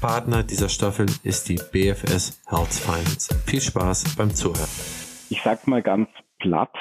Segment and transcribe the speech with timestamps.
[0.00, 3.34] Partner dieser Staffel ist die BFS Health Finance.
[3.46, 4.68] Viel Spaß beim Zuhören.
[5.28, 6.72] Ich sag's mal ganz platt,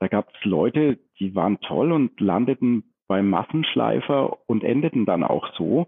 [0.00, 5.86] da gab's Leute, die waren toll und landeten beim Massenschleifer und endeten dann auch so.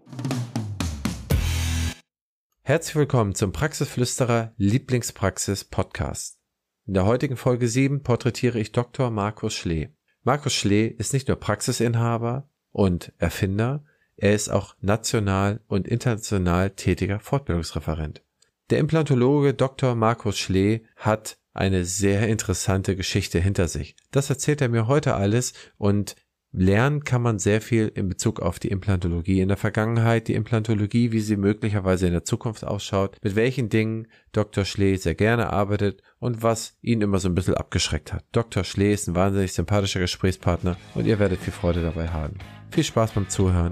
[2.61, 6.39] Herzlich willkommen zum Praxisflüsterer Lieblingspraxis Podcast.
[6.85, 9.09] In der heutigen Folge 7 porträtiere ich Dr.
[9.09, 9.89] Markus Schlee.
[10.23, 13.83] Markus Schlee ist nicht nur Praxisinhaber und Erfinder,
[14.17, 18.23] er ist auch national und international tätiger Fortbildungsreferent.
[18.69, 19.95] Der Implantologe Dr.
[19.95, 23.95] Markus Schlee hat eine sehr interessante Geschichte hinter sich.
[24.11, 26.15] Das erzählt er mir heute alles und
[26.51, 31.11] lernen kann man sehr viel in Bezug auf die Implantologie in der Vergangenheit, die Implantologie,
[31.11, 34.65] wie sie möglicherweise in der Zukunft ausschaut, mit welchen Dingen Dr.
[34.65, 38.25] Schlee sehr gerne arbeitet und was ihn immer so ein bisschen abgeschreckt hat.
[38.31, 38.63] Dr.
[38.63, 42.37] Schlee ist ein wahnsinnig sympathischer Gesprächspartner und ihr werdet viel Freude dabei haben.
[42.75, 43.71] Viel Spaß beim Zuhören.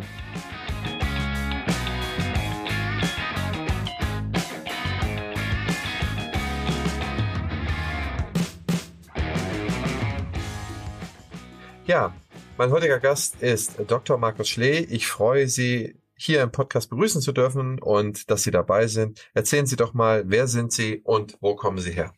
[11.85, 12.13] Ja,
[12.57, 14.17] mein heutiger Gast ist Dr.
[14.17, 14.87] Markus Schlee.
[14.89, 19.19] Ich freue Sie, hier im Podcast begrüßen zu dürfen und dass Sie dabei sind.
[19.33, 22.13] Erzählen Sie doch mal, wer sind Sie und wo kommen Sie her?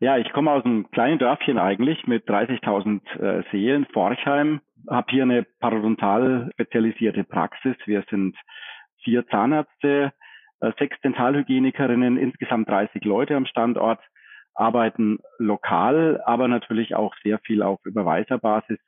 [0.00, 5.22] Ja, ich komme aus einem kleinen Dörfchen eigentlich mit 30.000 äh, Seelen, Forchheim, habe hier
[5.22, 7.76] eine parodontal spezialisierte Praxis.
[7.86, 8.36] Wir sind
[9.02, 10.12] vier Zahnärzte,
[10.60, 14.00] äh, sechs Dentalhygienikerinnen, insgesamt 30 Leute am Standort,
[14.54, 18.78] arbeiten lokal, aber natürlich auch sehr viel auf Überweiserbasis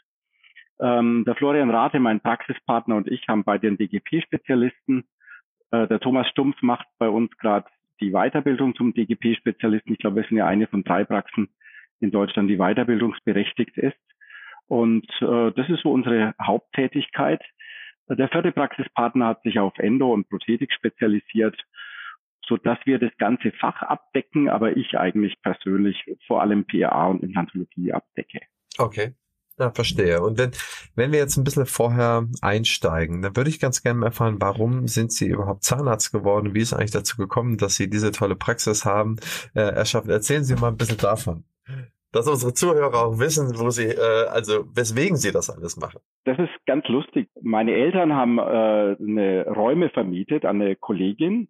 [0.81, 5.05] ähm, der Florian Rate, mein Praxispartner und ich haben bei den DGP-Spezialisten.
[5.71, 7.67] Äh, der Thomas Stumpf macht bei uns gerade
[8.01, 9.93] die Weiterbildung zum DGP-Spezialisten.
[9.93, 11.49] Ich glaube, wir sind ja eine von drei Praxen
[12.01, 13.99] in Deutschland, die weiterbildungsberechtigt ist.
[14.69, 17.43] Und äh, das ist so unsere Haupttätigkeit.
[18.09, 21.56] Der vierte Praxispartner hat sich auf Endo und Prothetik spezialisiert,
[22.47, 27.23] so dass wir das ganze Fach abdecken, aber ich eigentlich persönlich vor allem PA und
[27.23, 28.41] Implantologie abdecke.
[28.78, 29.15] Okay.
[29.59, 30.23] Ja, verstehe.
[30.23, 30.53] Und wenn,
[30.95, 35.11] wenn wir jetzt ein bisschen vorher einsteigen, dann würde ich ganz gerne erfahren, warum sind
[35.11, 36.55] Sie überhaupt Zahnarzt geworden?
[36.55, 39.17] Wie ist eigentlich dazu gekommen, dass Sie diese tolle Praxis haben
[39.55, 40.11] äh, erschaffen?
[40.11, 41.45] Erzählen Sie mal ein bisschen davon.
[42.13, 46.01] Dass unsere Zuhörer auch wissen, wo sie, äh, also weswegen sie das alles machen.
[46.25, 47.29] Das ist ganz lustig.
[47.43, 51.49] Meine Eltern haben äh, eine Räume vermietet an eine Kollegin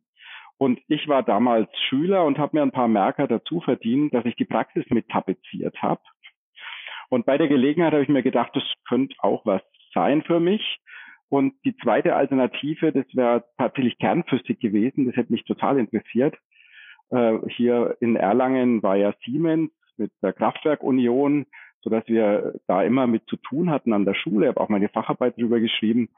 [0.58, 4.34] und ich war damals Schüler und habe mir ein paar Merker dazu verdient, dass ich
[4.34, 6.00] die Praxis mit tapeziert habe.
[7.08, 9.62] Und bei der Gelegenheit habe ich mir gedacht, das könnte auch was
[9.94, 10.80] sein für mich.
[11.28, 15.06] Und die zweite Alternative, das wäre tatsächlich Kernphysik gewesen.
[15.06, 16.36] Das hätte mich total interessiert.
[17.10, 21.46] Äh, hier in Erlangen war ja Siemens mit der Kraftwerkunion,
[21.80, 24.46] so dass wir da immer mit zu tun hatten an der Schule.
[24.46, 26.08] Ich habe auch meine Facharbeit darüber geschrieben.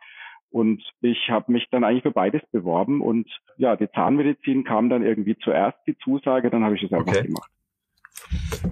[0.50, 3.00] Und ich habe mich dann eigentlich für beides beworben.
[3.00, 7.12] Und ja, die Zahnmedizin kam dann irgendwie zuerst die Zusage, dann habe ich das einfach
[7.12, 7.26] okay.
[7.26, 7.50] gemacht.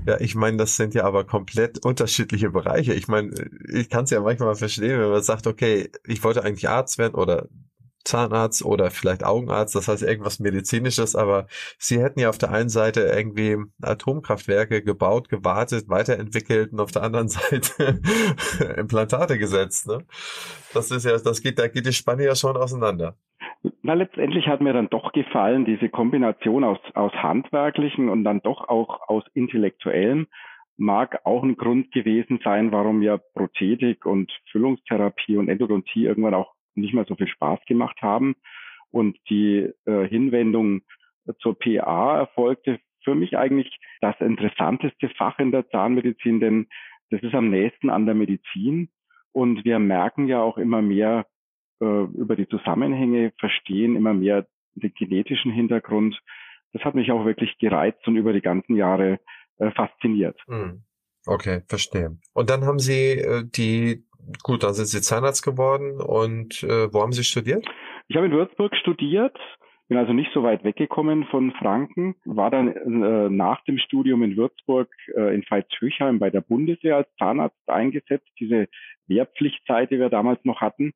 [0.06, 2.94] Ja, ich meine, das sind ja aber komplett unterschiedliche Bereiche.
[2.94, 3.30] Ich meine,
[3.72, 7.14] ich kann es ja manchmal verstehen, wenn man sagt, okay, ich wollte eigentlich Arzt werden
[7.14, 7.48] oder
[8.08, 11.46] Zahnarzt oder vielleicht Augenarzt, das heißt irgendwas Medizinisches, aber
[11.78, 17.02] sie hätten ja auf der einen Seite irgendwie Atomkraftwerke gebaut, gewartet, weiterentwickelt und auf der
[17.02, 18.00] anderen Seite
[18.76, 19.86] Implantate gesetzt.
[19.86, 20.04] Ne?
[20.72, 23.16] Das ist ja, das geht, da geht die Spanne ja schon auseinander.
[23.82, 28.68] Na, letztendlich hat mir dann doch gefallen, diese Kombination aus, aus Handwerklichen und dann doch
[28.68, 30.28] auch aus Intellektuellem
[30.78, 36.54] mag auch ein Grund gewesen sein, warum ja Prothetik und Füllungstherapie und Endodontie irgendwann auch
[36.80, 38.34] nicht mehr so viel Spaß gemacht haben.
[38.90, 40.82] Und die äh, Hinwendung
[41.40, 46.66] zur PA erfolgte für mich eigentlich das interessanteste Fach in der Zahnmedizin, denn
[47.10, 48.90] das ist am nächsten an der Medizin.
[49.32, 51.26] Und wir merken ja auch immer mehr
[51.80, 56.20] äh, über die Zusammenhänge, verstehen immer mehr den genetischen Hintergrund.
[56.72, 59.20] Das hat mich auch wirklich gereizt und über die ganzen Jahre
[59.58, 60.38] äh, fasziniert.
[60.46, 60.82] Hm.
[61.26, 62.18] Okay, verstehe.
[62.32, 64.04] Und dann haben Sie äh, die
[64.42, 67.64] gut, dann sind Sie Zahnarzt geworden und äh, wo haben Sie studiert?
[68.08, 69.36] Ich habe in Würzburg studiert,
[69.88, 74.36] bin also nicht so weit weggekommen von Franken, war dann äh, nach dem Studium in
[74.36, 78.68] Würzburg äh, in Veitshöchheim bei der Bundeswehr als Zahnarzt eingesetzt, diese
[79.06, 80.92] Wehrpflichtzeit, die wir damals noch hatten,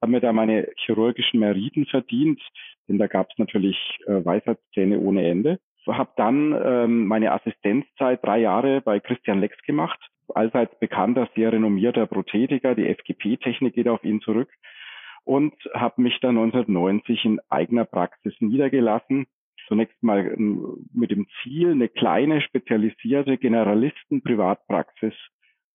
[0.00, 2.40] habe mir da meine chirurgischen Meriten verdient,
[2.88, 5.58] denn da gab es natürlich äh, Weisheitszähne ohne Ende.
[5.86, 9.98] habe dann ähm, meine Assistenzzeit drei Jahre bei Christian Lex gemacht,
[10.28, 12.74] allseits bekannter, sehr renommierter Prothetiker.
[12.74, 14.50] Die FGP-Technik geht auf ihn zurück
[15.24, 19.26] und habe mich dann 1990 in eigener Praxis niedergelassen.
[19.68, 25.14] Zunächst mal ähm, mit dem Ziel, eine kleine spezialisierte Generalisten-Privatpraxis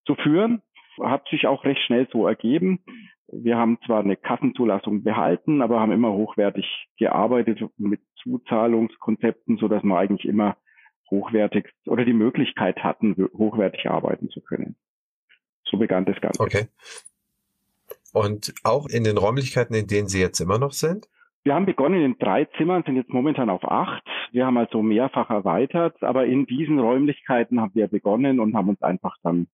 [0.05, 0.61] zu führen.
[1.01, 2.79] Hat sich auch recht schnell so ergeben.
[3.31, 6.65] Wir haben zwar eine Kassenzulassung behalten, aber haben immer hochwertig
[6.97, 10.57] gearbeitet mit Zuzahlungskonzepten, so dass wir eigentlich immer
[11.09, 14.75] hochwertig oder die Möglichkeit hatten, hochwertig arbeiten zu können.
[15.63, 16.41] So begann das Ganze.
[16.41, 16.67] Okay.
[18.13, 21.07] Und auch in den Räumlichkeiten, in denen Sie jetzt immer noch sind?
[21.43, 24.03] Wir haben begonnen in drei Zimmern, sind jetzt momentan auf acht.
[24.31, 28.81] Wir haben also mehrfach erweitert, aber in diesen Räumlichkeiten haben wir begonnen und haben uns
[28.81, 29.47] einfach dann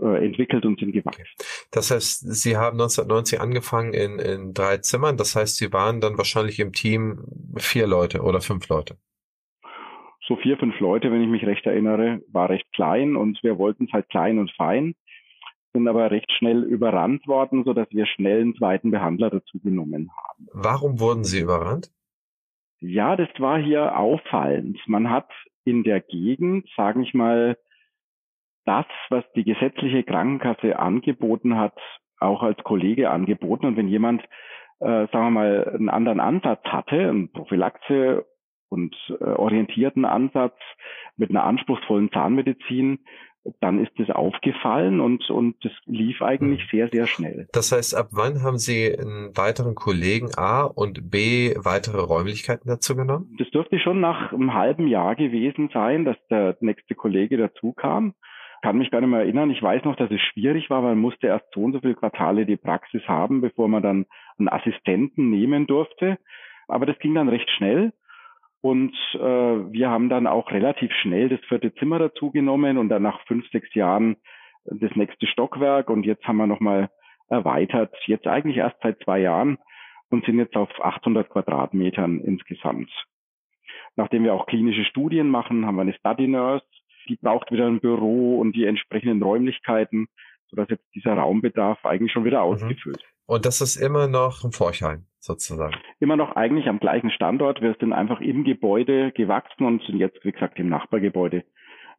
[0.00, 1.24] äh, entwickelt und sind gewachsen.
[1.70, 5.16] Das heißt, Sie haben 1990 angefangen in, in drei Zimmern.
[5.16, 7.24] Das heißt, Sie waren dann wahrscheinlich im Team
[7.56, 8.96] vier Leute oder fünf Leute.
[10.26, 13.84] So vier, fünf Leute, wenn ich mich recht erinnere, war recht klein und wir wollten
[13.84, 14.94] es halt klein und fein
[15.76, 20.10] sind aber recht schnell überrannt worden, so dass wir schnell einen zweiten Behandler dazu genommen
[20.16, 20.46] haben.
[20.52, 21.90] Warum wurden Sie überrannt?
[22.80, 24.78] Ja, das war hier auffallend.
[24.86, 25.30] Man hat
[25.64, 27.58] in der Gegend, sage ich mal,
[28.64, 31.78] das, was die gesetzliche Krankenkasse angeboten hat,
[32.18, 33.66] auch als Kollege angeboten.
[33.66, 34.22] Und wenn jemand,
[34.80, 38.26] äh, sagen wir mal, einen anderen Ansatz hatte, einen Prophylaxe
[38.68, 40.56] und äh, orientierten Ansatz
[41.16, 42.98] mit einer anspruchsvollen Zahnmedizin,
[43.60, 46.68] dann ist es aufgefallen und, und das lief eigentlich hm.
[46.70, 47.48] sehr, sehr schnell.
[47.52, 52.96] Das heißt, ab wann haben Sie einen weiteren Kollegen A und B weitere Räumlichkeiten dazu
[52.96, 53.34] genommen?
[53.38, 58.14] Das dürfte schon nach einem halben Jahr gewesen sein, dass der nächste Kollege dazu kam.
[58.62, 59.50] Kann mich gar nicht mehr erinnern.
[59.50, 61.94] Ich weiß noch, dass es schwierig war, weil man musste erst so und so viele
[61.94, 64.06] Quartale die Praxis haben, bevor man dann
[64.38, 66.18] einen Assistenten nehmen durfte.
[66.66, 67.92] Aber das ging dann recht schnell.
[68.60, 73.02] Und äh, wir haben dann auch relativ schnell das vierte Zimmer dazu genommen und dann
[73.02, 74.16] nach fünf, sechs Jahren
[74.64, 75.90] das nächste Stockwerk.
[75.90, 76.90] Und jetzt haben wir nochmal
[77.28, 79.58] erweitert, jetzt eigentlich erst seit zwei Jahren
[80.10, 82.90] und sind jetzt auf 800 Quadratmetern insgesamt.
[83.96, 86.64] Nachdem wir auch klinische Studien machen, haben wir eine Study Nurse,
[87.08, 90.08] die braucht wieder ein Büro und die entsprechenden Räumlichkeiten,
[90.48, 92.52] sodass jetzt dieser Raumbedarf eigentlich schon wieder mhm.
[92.52, 93.02] ausgefüllt.
[93.26, 95.76] Und das ist immer noch ein Forchheim sozusagen.
[96.00, 97.60] Immer noch eigentlich am gleichen Standort.
[97.60, 101.44] Wir sind einfach im Gebäude gewachsen und sind jetzt, wie gesagt, im Nachbargebäude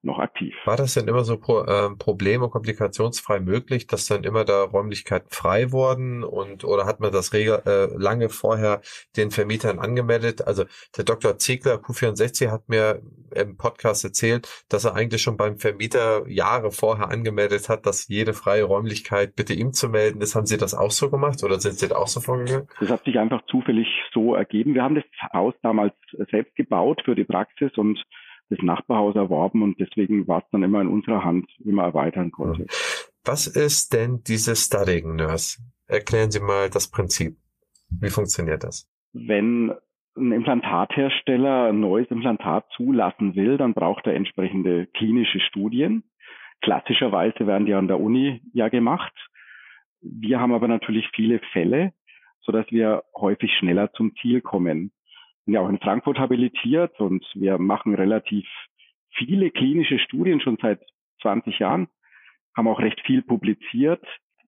[0.08, 0.56] noch aktiv.
[0.66, 5.30] War das denn immer so pro, äh, probleme- komplikationsfrei möglich, dass dann immer da Räumlichkeiten
[5.30, 8.82] frei wurden und oder hat man das regel, äh, lange vorher
[9.16, 10.48] den Vermietern angemeldet?
[10.48, 10.66] Also
[10.96, 11.38] der Dr.
[11.38, 13.02] Ziegler, Q64, hat mir
[13.36, 18.34] im Podcast erzählt, dass er eigentlich schon beim Vermieter Jahre vorher angemeldet hat, dass jede
[18.34, 20.36] freie Räumlichkeit bitte ihm zu melden ist.
[20.36, 22.68] Haben Sie das auch so gemacht oder sind Sie da auch so vorgegangen?
[22.80, 24.74] Das hat sich einfach zufällig so ergeben.
[24.74, 25.94] Wir haben das Haus damals
[26.32, 28.02] selbst gebaut für die Praxis und
[28.50, 32.32] das Nachbarhaus erworben und deswegen war es dann immer in unserer Hand, wie man erweitern
[32.32, 32.66] konnte.
[33.26, 35.60] Was ist denn diese Studying Nurse?
[35.88, 37.36] Erklären Sie mal das Prinzip.
[37.90, 38.90] Wie funktioniert das?
[39.14, 39.74] Wenn
[40.16, 46.04] ein Implantathersteller ein neues Implantat zulassen will, dann braucht er entsprechende klinische Studien.
[46.62, 49.14] Klassischerweise werden die an der Uni ja gemacht.
[50.02, 51.94] Wir haben aber natürlich viele Fälle,
[52.42, 54.92] so dass wir häufig schneller zum Ziel kommen
[55.54, 58.46] ja auch in Frankfurt habilitiert und wir machen relativ
[59.12, 60.82] viele klinische Studien schon seit
[61.22, 61.88] 20 Jahren,
[62.56, 64.04] haben auch recht viel publiziert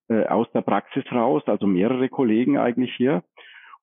[0.09, 3.23] äh, aus der Praxis raus, also mehrere Kollegen eigentlich hier.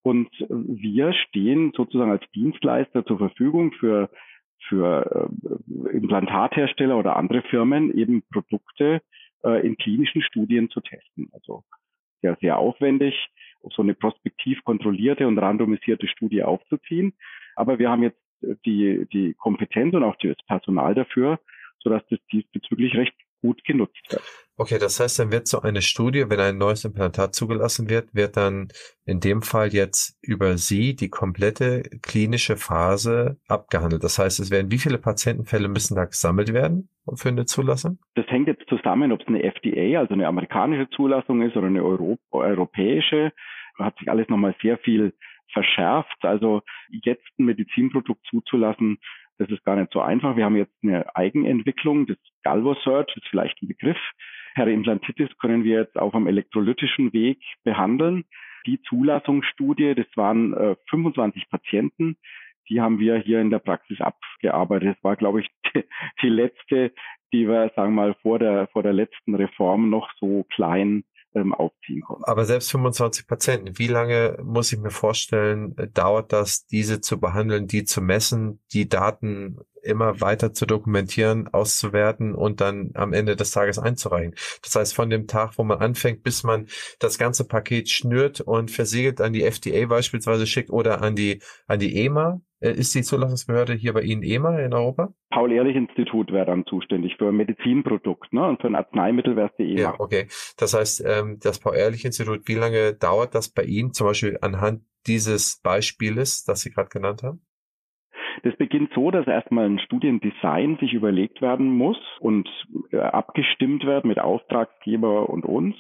[0.03, 4.11] Und wir stehen sozusagen als Dienstleister zur Verfügung für,
[4.69, 9.03] für äh, Implantathersteller oder andere Firmen, eben Produkte
[9.43, 11.29] äh, in klinischen Studien zu testen.
[11.33, 11.65] Also
[12.23, 13.15] sehr, sehr aufwendig
[13.73, 17.15] so eine prospektiv kontrollierte und randomisierte Studie aufzuziehen.
[17.55, 18.21] Aber wir haben jetzt
[18.65, 21.41] die, die Kompetenz und auch das Personal dafür,
[21.79, 23.15] sodass das diesbezüglich recht
[23.47, 24.23] gut genutzt wird.
[24.59, 28.39] Okay, das heißt, dann wird so eine Studie, wenn ein neues Implantat zugelassen wird, wird
[28.39, 28.69] dann
[29.05, 34.03] in dem Fall jetzt über Sie die komplette klinische Phase abgehandelt.
[34.03, 37.99] Das heißt, es werden wie viele Patientenfälle müssen da gesammelt werden für eine Zulassung?
[38.15, 41.85] Das hängt jetzt zusammen, ob es eine FDA, also eine amerikanische Zulassung ist oder eine
[41.85, 43.33] Euro europäische.
[43.79, 45.13] Hat sich alles nochmal sehr viel
[45.53, 46.17] verschärft.
[46.23, 48.99] Also jetzt ein Medizinprodukt zuzulassen,
[49.39, 50.37] das ist gar nicht so einfach.
[50.37, 53.99] Wir haben jetzt eine Eigenentwicklung, das Galvo Search ist vielleicht ein Begriff.
[54.55, 58.25] Periimplantitis können wir jetzt auf einem elektrolytischen Weg behandeln.
[58.67, 62.17] Die Zulassungsstudie, das waren äh, 25 Patienten,
[62.69, 64.97] die haben wir hier in der Praxis abgearbeitet.
[64.97, 65.85] Das war, glaube ich, die,
[66.23, 66.93] die letzte,
[67.33, 71.05] die wir, sagen wir mal, vor der, vor der letzten Reform noch so klein
[71.37, 72.27] ähm, aufziehen konnte.
[72.27, 77.67] Aber selbst 25 Patienten, wie lange muss ich mir vorstellen, dauert das, diese zu behandeln,
[77.67, 83.53] die zu messen, die Daten immer weiter zu dokumentieren, auszuwerten und dann am Ende des
[83.53, 84.35] Tages einzureichen.
[84.63, 86.67] Das heißt, von dem Tag, wo man anfängt, bis man
[86.99, 91.79] das ganze Paket schnürt und versiegelt an die FDA beispielsweise schickt oder an die, an
[91.79, 95.13] die EMA, ist die Zulassungsbehörde hier bei Ihnen EMA in Europa?
[95.31, 98.47] Paul-Ehrlich-Institut wäre dann zuständig für ein Medizinprodukt, ne?
[98.47, 99.81] Und für ein Arzneimittel wäre es die EMA.
[99.81, 100.27] Ja, okay.
[100.57, 105.61] Das heißt, ähm, das Paul-Ehrlich-Institut, wie lange dauert das bei Ihnen, zum Beispiel anhand dieses
[105.63, 107.43] Beispieles, das Sie gerade genannt haben?
[108.43, 112.49] Das beginnt so, dass erstmal ein Studiendesign sich überlegt werden muss und
[112.91, 115.75] äh, abgestimmt wird mit Auftraggeber und uns.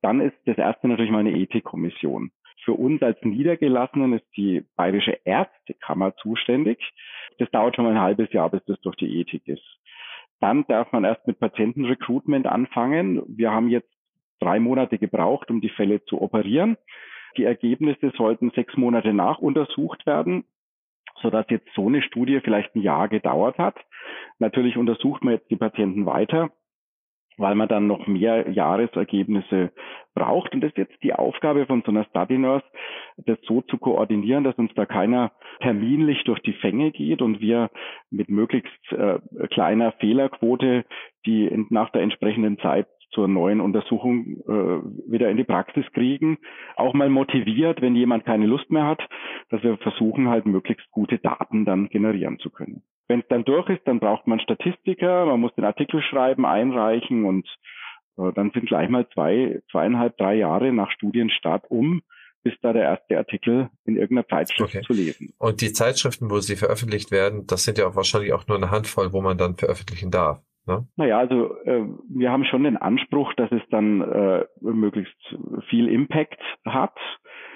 [0.00, 2.32] Dann ist das erste natürlich mal eine Ethikkommission.
[2.64, 6.78] Für uns als Niedergelassenen ist die Bayerische Ärztekammer zuständig.
[7.38, 9.64] Das dauert schon mal ein halbes Jahr, bis das durch die Ethik ist.
[10.40, 13.22] Dann darf man erst mit Patientenrecruitment anfangen.
[13.26, 13.90] Wir haben jetzt
[14.40, 16.76] drei Monate gebraucht, um die Fälle zu operieren.
[17.36, 20.44] Die Ergebnisse sollten sechs Monate nach untersucht werden,
[21.20, 23.76] sodass jetzt so eine Studie vielleicht ein Jahr gedauert hat.
[24.38, 26.50] Natürlich untersucht man jetzt die Patienten weiter
[27.36, 29.72] weil man dann noch mehr Jahresergebnisse
[30.14, 30.54] braucht.
[30.54, 32.64] Und das ist jetzt die Aufgabe von so einer Study Nurse,
[33.16, 37.70] das so zu koordinieren, dass uns da keiner terminlich durch die Fänge geht und wir
[38.10, 40.84] mit möglichst äh, kleiner Fehlerquote
[41.26, 46.38] die in, nach der entsprechenden Zeit zur neuen Untersuchung äh, wieder in die Praxis kriegen.
[46.76, 49.06] Auch mal motiviert, wenn jemand keine Lust mehr hat,
[49.50, 52.82] dass wir versuchen halt möglichst gute Daten dann generieren zu können.
[53.08, 57.24] Wenn es dann durch ist, dann braucht man Statistiker, man muss den Artikel schreiben, einreichen
[57.24, 57.46] und
[58.18, 62.02] äh, dann sind gleich mal zwei, zweieinhalb, drei Jahre nach Studienstart um,
[62.42, 64.84] bis da der erste Artikel in irgendeiner Zeitschrift okay.
[64.84, 65.32] zu lesen.
[65.38, 68.70] Und die Zeitschriften, wo sie veröffentlicht werden, das sind ja auch wahrscheinlich auch nur eine
[68.70, 70.42] Handvoll, wo man dann veröffentlichen darf.
[70.66, 70.86] Ne?
[70.96, 75.16] Naja, also äh, wir haben schon den Anspruch, dass es dann äh, möglichst
[75.68, 76.96] viel Impact hat.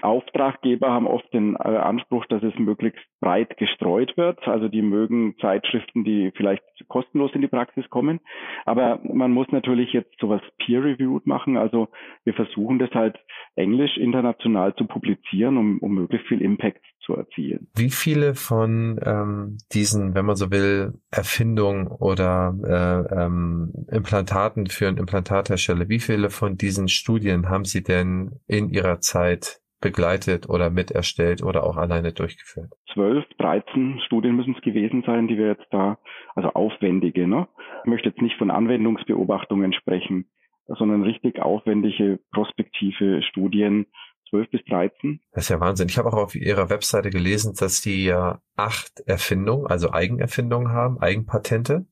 [0.02, 4.46] Auftraggeber haben oft den äh, Anspruch, dass es möglichst breit gestreut wird.
[4.46, 8.20] Also die mögen Zeitschriften, die vielleicht kostenlos in die Praxis kommen.
[8.64, 11.56] Aber man muss natürlich jetzt sowas peer-reviewed machen.
[11.56, 11.88] Also
[12.24, 13.16] wir versuchen das halt
[13.54, 17.68] englisch international zu publizieren, um, um möglichst viel Impact zu erzielen.
[17.74, 24.88] Wie viele von ähm, diesen, wenn man so will, Erfindungen oder äh, ähm, Implantaten für
[24.88, 30.70] einen Implantathersteller, wie viele von diesen Studien haben Sie denn in Ihrer Zeit begleitet oder
[30.70, 32.72] miterstellt oder auch alleine durchgeführt?
[32.92, 35.98] Zwölf, dreizehn Studien müssen es gewesen sein, die wir jetzt da,
[36.34, 37.46] also aufwendige, ne?
[37.84, 40.26] Ich möchte jetzt nicht von Anwendungsbeobachtungen sprechen,
[40.66, 43.86] sondern richtig aufwendige prospektive Studien,
[44.30, 45.20] 12 bis 13.
[45.32, 45.88] Das ist ja Wahnsinn.
[45.88, 50.98] Ich habe auch auf Ihrer Webseite gelesen, dass die ja acht Erfindungen, also Eigenerfindungen haben,
[50.98, 51.86] Eigenpatente.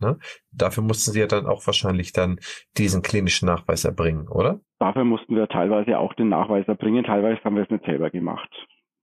[0.00, 0.18] Ne?
[0.52, 2.38] Dafür mussten Sie ja dann auch wahrscheinlich dann
[2.78, 4.60] diesen klinischen Nachweis erbringen, oder?
[4.78, 8.50] Dafür mussten wir teilweise auch den Nachweis erbringen, teilweise haben wir es nicht selber gemacht.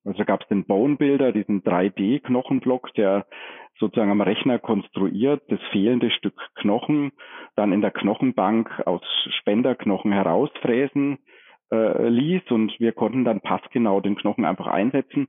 [0.05, 3.25] Also gab es den Bone Builder, diesen 3D-Knochenblock, der
[3.79, 7.11] sozusagen am Rechner konstruiert, das fehlende Stück Knochen
[7.55, 9.03] dann in der Knochenbank aus
[9.39, 11.19] Spenderknochen herausfräsen
[11.71, 15.27] äh, ließ und wir konnten dann passgenau den Knochen einfach einsetzen.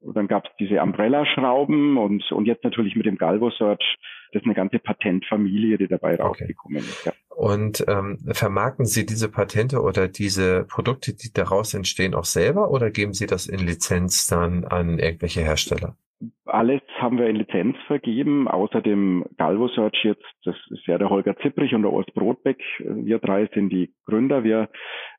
[0.00, 3.96] Und dann gab es diese Umbrella-Schrauben und, und jetzt natürlich mit dem Galvo Search,
[4.32, 6.22] das ist eine ganze Patentfamilie, die dabei okay.
[6.22, 7.06] rausgekommen ist.
[7.06, 7.12] Ja.
[7.36, 12.90] Und ähm, vermarkten Sie diese Patente oder diese Produkte, die daraus entstehen, auch selber oder
[12.90, 15.96] geben Sie das in Lizenz dann an irgendwelche Hersteller?
[16.46, 21.10] Alles haben wir in Lizenz vergeben, außer dem Galvo Search jetzt, das ist ja der
[21.10, 22.58] Holger Zipprich und der Urs Brotbeck.
[22.78, 24.42] Wir drei sind die Gründer.
[24.42, 24.70] Wir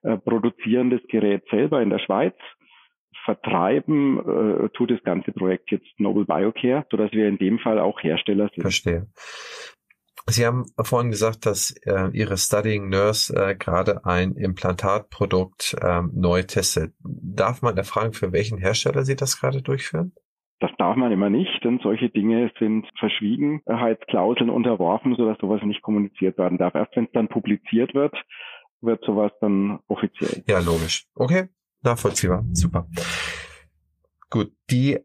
[0.01, 2.33] äh, produzieren das Gerät selber in der Schweiz.
[3.27, 8.01] Vertreiben äh, tut das ganze Projekt jetzt Noble Biocare, sodass wir in dem Fall auch
[8.01, 8.61] Hersteller sind.
[8.61, 9.07] Verstehe.
[10.29, 16.43] Sie haben vorhin gesagt, dass äh, Ihre Studying Nurse äh, gerade ein Implantatprodukt ähm, neu
[16.43, 16.93] testet.
[17.03, 20.13] Darf man erfragen, für welchen Hersteller Sie das gerade durchführen?
[20.59, 26.37] Das darf man immer nicht, denn solche Dinge sind Verschwiegenheitsklauseln unterworfen, sodass sowas nicht kommuniziert
[26.37, 26.75] werden darf.
[26.75, 28.15] Erst wenn es dann publiziert wird,
[28.81, 30.43] wird sowas dann offiziell.
[30.47, 31.05] Ja, logisch.
[31.15, 31.49] Okay,
[31.87, 32.45] nachvollziehbar.
[32.53, 32.87] Super.
[34.29, 34.99] Gut, die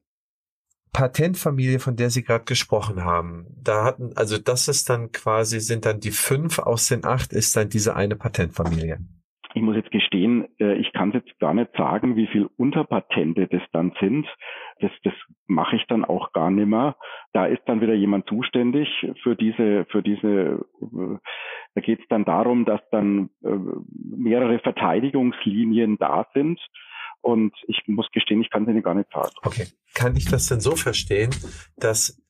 [0.92, 5.86] Patentfamilie, von der Sie gerade gesprochen haben, da hatten, also das ist dann quasi, sind
[5.86, 8.98] dann die fünf aus den acht, ist dann diese eine Patentfamilie
[9.54, 13.62] ich muss jetzt gestehen, äh, ich kann jetzt gar nicht sagen, wie viel Unterpatente das
[13.72, 14.26] dann sind.
[14.80, 15.14] Das, das
[15.46, 16.96] mache ich dann auch gar nicht mehr.
[17.32, 18.88] Da ist dann wieder jemand zuständig
[19.22, 21.18] für diese, für diese, äh,
[21.74, 23.58] da geht es dann darum, dass dann äh,
[23.94, 26.60] mehrere Verteidigungslinien da sind.
[27.20, 29.30] Und ich muss gestehen, ich kann es Ihnen gar nicht sagen.
[29.42, 29.66] Okay.
[29.94, 31.30] Kann ich das denn so verstehen,
[31.76, 32.21] dass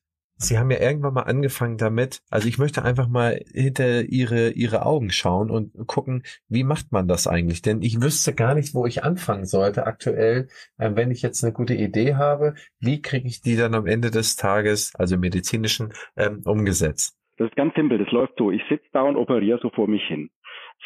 [0.42, 2.20] Sie haben ja irgendwann mal angefangen damit.
[2.28, 7.06] Also ich möchte einfach mal hinter Ihre, Ihre Augen schauen und gucken, wie macht man
[7.06, 7.62] das eigentlich?
[7.62, 11.52] Denn ich wüsste gar nicht, wo ich anfangen sollte aktuell, äh, wenn ich jetzt eine
[11.52, 12.54] gute Idee habe.
[12.80, 17.16] Wie kriege ich die dann am Ende des Tages, also medizinischen, ähm, umgesetzt?
[17.38, 17.98] Das ist ganz simpel.
[17.98, 18.50] Das läuft so.
[18.50, 20.30] Ich sitze da und operiere so vor mich hin.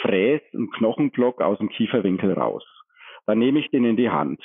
[0.02, 2.64] Fräs einen Knochenblock aus dem Kieferwinkel raus.
[3.24, 4.42] Dann nehme ich den in die Hand.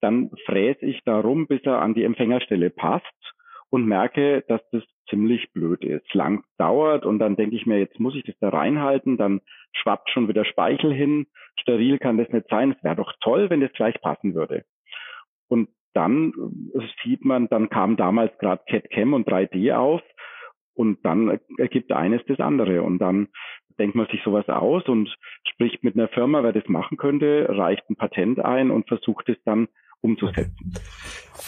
[0.00, 3.04] Dann fräse ich darum, bis er an die Empfängerstelle passt
[3.70, 8.00] und merke, dass das ziemlich blöd ist, lang dauert und dann denke ich mir, jetzt
[8.00, 9.40] muss ich das da reinhalten, dann
[9.72, 11.26] schwappt schon wieder Speichel hin,
[11.60, 14.64] steril kann das nicht sein, es wäre doch toll, wenn das gleich passen würde.
[15.48, 16.32] Und dann
[16.74, 20.02] äh, sieht man, dann kam damals gerade CAD-Cam und 3D auf
[20.74, 23.28] und dann ergibt eines das andere und dann
[23.78, 25.14] denkt man sich sowas aus und
[25.52, 29.36] spricht mit einer Firma, wer das machen könnte, reicht ein Patent ein und versucht es
[29.44, 29.68] dann
[30.00, 30.74] umzusetzen.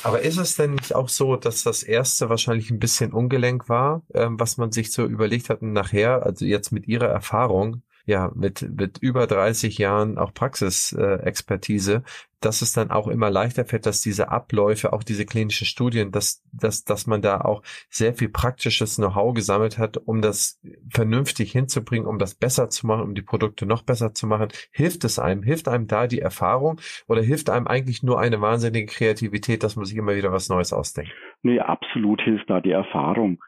[0.03, 4.03] Aber ist es denn nicht auch so, dass das erste wahrscheinlich ein bisschen ungelenk war,
[4.15, 8.33] ähm, was man sich so überlegt hat und nachher, also jetzt mit Ihrer Erfahrung, ja,
[8.35, 12.05] mit, mit über 30 Jahren auch Praxisexpertise,
[12.41, 16.43] dass es dann auch immer leichter fällt, dass diese Abläufe, auch diese klinischen Studien, dass,
[16.51, 20.59] dass, dass man da auch sehr viel praktisches Know-how gesammelt hat, um das
[20.91, 24.49] vernünftig hinzubringen, um das besser zu machen, um die Produkte noch besser zu machen.
[24.73, 25.43] Hilft es einem?
[25.43, 29.85] Hilft einem da die Erfahrung oder hilft einem eigentlich nur eine wahnsinnige Kreativität, dass man
[29.85, 31.13] sich immer wieder was Neues ausdenkt?
[31.43, 33.39] Nee, absolut hilft da die Erfahrung.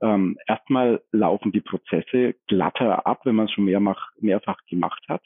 [0.00, 5.22] Ähm, erstmal laufen die Prozesse glatter ab, wenn man es schon mehrfach, mehrfach gemacht hat.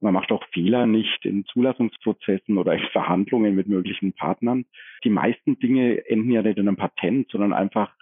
[0.00, 4.64] Man macht auch Fehler nicht in Zulassungsprozessen oder in Verhandlungen mit möglichen Partnern.
[5.04, 7.92] Die meisten Dinge enden ja nicht in einem Patent, sondern einfach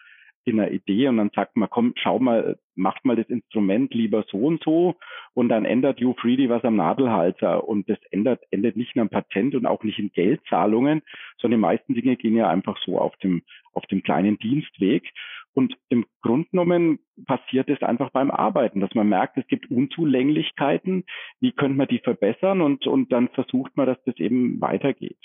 [0.49, 4.25] in einer Idee und dann sagt man, komm, schau mal, macht mal das Instrument lieber
[4.31, 4.97] so und so
[5.35, 9.55] und dann ändert U3D was am Nadelhalter und das ändert, endet nicht in einem Patent
[9.55, 11.03] und auch nicht in Geldzahlungen,
[11.39, 13.43] sondern die meisten Dinge gehen ja einfach so auf dem,
[13.73, 15.13] auf dem kleinen Dienstweg
[15.55, 21.05] und im Grunde genommen passiert es einfach beim Arbeiten, dass man merkt, es gibt Unzulänglichkeiten,
[21.41, 25.19] wie könnte man die verbessern und, und dann versucht man, dass das eben weitergeht.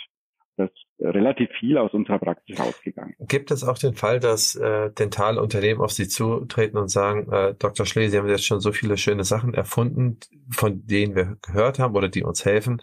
[0.56, 3.16] Das ist relativ viel aus unserer Praxis rausgegangen.
[3.28, 7.86] Gibt es auch den Fall, dass äh, Dentalunternehmen auf Sie zutreten und sagen, äh, Dr.
[7.86, 10.20] Schlee, Sie haben jetzt schon so viele schöne Sachen erfunden,
[10.52, 12.82] von denen wir gehört haben oder die uns helfen.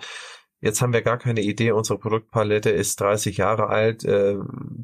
[0.61, 4.05] Jetzt haben wir gar keine Idee, unsere Produktpalette ist 30 Jahre alt.
[4.05, 4.37] Äh,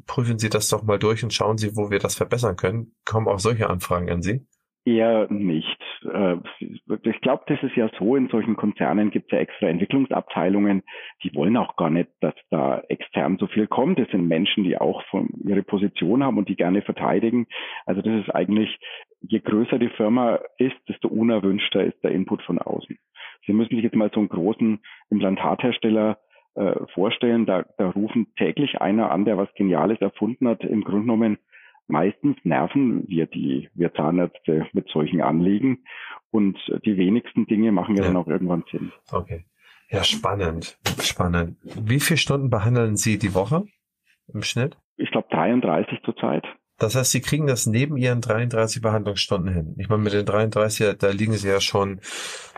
[0.07, 2.95] prüfen Sie das doch mal durch und schauen Sie, wo wir das verbessern können.
[3.05, 4.45] Kommen auch solche Anfragen an Sie?
[4.85, 5.77] Eher nicht.
[6.03, 10.83] Äh, ich glaube, das ist ja so, in solchen Konzernen gibt es ja extra Entwicklungsabteilungen,
[11.23, 13.99] die wollen auch gar nicht, dass da extern so viel kommt.
[13.99, 17.47] Das sind Menschen, die auch von, ihre Position haben und die gerne verteidigen.
[17.85, 18.77] Also das ist eigentlich,
[19.21, 22.97] je größer die Firma ist, desto unerwünschter ist der Input von außen.
[23.45, 24.79] Sie müssen sich jetzt mal so einen großen
[25.09, 26.17] Implantathersteller
[26.55, 27.45] äh, vorstellen.
[27.45, 30.63] Da, da rufen täglich einer an, der was Geniales erfunden hat.
[30.63, 31.37] Im Grunde genommen
[31.87, 35.83] meistens nerven wir die, wir Zahnärzte mit solchen Anliegen.
[36.29, 38.07] Und die wenigsten Dinge machen ja, ja.
[38.09, 38.91] dann auch irgendwann Sinn.
[39.11, 39.45] Okay.
[39.89, 41.57] Ja, spannend, spannend.
[41.63, 43.65] Wie viele Stunden behandeln Sie die Woche
[44.33, 44.77] im Schnitt?
[44.97, 46.43] Ich glaube 33 zurzeit.
[46.77, 49.75] Das heißt, Sie kriegen das neben Ihren 33 Behandlungsstunden hin.
[49.77, 52.01] Ich meine, mit den 33, da liegen Sie ja schon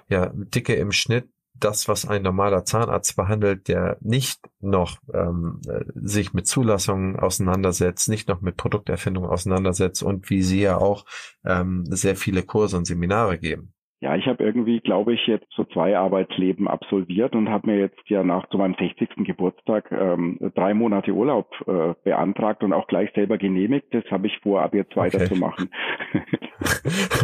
[0.10, 1.30] ja dicke im Schnitt.
[1.54, 5.62] Das, was ein normaler Zahnarzt behandelt, der nicht noch ähm,
[5.96, 11.06] sich mit Zulassungen auseinandersetzt, nicht noch mit Produkterfindung auseinandersetzt und wie Sie ja auch
[11.44, 13.74] ähm, sehr viele Kurse und Seminare geben.
[14.02, 18.00] Ja, ich habe irgendwie, glaube ich, jetzt so zwei Arbeitsleben absolviert und habe mir jetzt
[18.06, 19.10] ja nach zu meinem 60.
[19.26, 23.94] Geburtstag ähm, drei Monate Urlaub äh, beantragt und auch gleich selber genehmigt.
[23.94, 25.70] Das habe ich vor, ab jetzt weiterzumachen.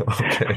[0.05, 0.55] okay.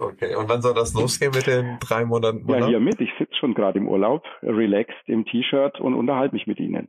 [0.00, 0.34] okay.
[0.34, 2.62] Und wann soll das losgehen mit den drei Monaten Urlaub?
[2.62, 3.00] Ja, hiermit.
[3.00, 6.88] Ich sitze schon gerade im Urlaub, relaxed im T-Shirt und unterhalte mich mit Ihnen.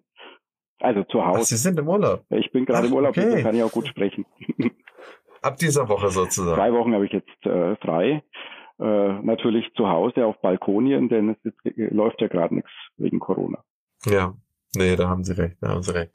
[0.80, 1.42] Also zu Hause.
[1.42, 2.26] Ach, Sie sind im Urlaub?
[2.32, 3.22] Ich bin gerade im Urlaub, okay.
[3.26, 4.26] deswegen kann ich auch gut sprechen.
[5.44, 6.56] Ab dieser Woche sozusagen.
[6.56, 8.24] Drei Wochen habe ich jetzt äh, frei
[8.80, 11.58] äh, natürlich zu Hause auf Balkonien, denn es ist,
[11.92, 13.64] läuft ja gerade nichts wegen Corona.
[14.06, 14.34] Ja,
[14.76, 16.12] nee, da haben Sie recht, da haben Sie recht.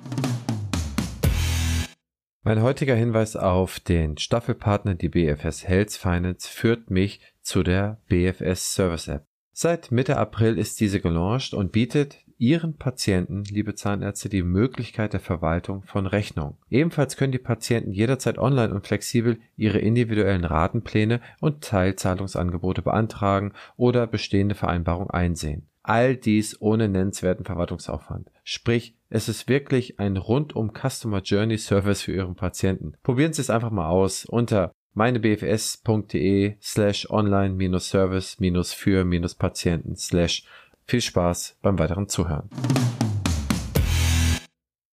[2.42, 8.72] Mein heutiger Hinweis auf den Staffelpartner, die BFS Health Finance, führt mich zu der BFS
[8.72, 9.26] Service App.
[9.50, 15.20] Seit Mitte April ist diese gelauncht und bietet Ihren Patienten, liebe Zahnärzte, die Möglichkeit der
[15.20, 16.56] Verwaltung von Rechnungen.
[16.68, 24.06] Ebenfalls können die Patienten jederzeit online und flexibel ihre individuellen Ratenpläne und Teilzahlungsangebote beantragen oder
[24.06, 25.66] bestehende Vereinbarungen einsehen.
[25.82, 28.30] All dies ohne nennenswerten Verwaltungsaufwand.
[28.44, 32.94] Sprich, es ist wirklich ein rundum Customer Journey Service für Ihren Patienten.
[33.02, 40.44] Probieren Sie es einfach mal aus unter meinebfs.de slash online-service- für-patienten slash
[40.86, 42.48] viel Spaß beim weiteren Zuhören.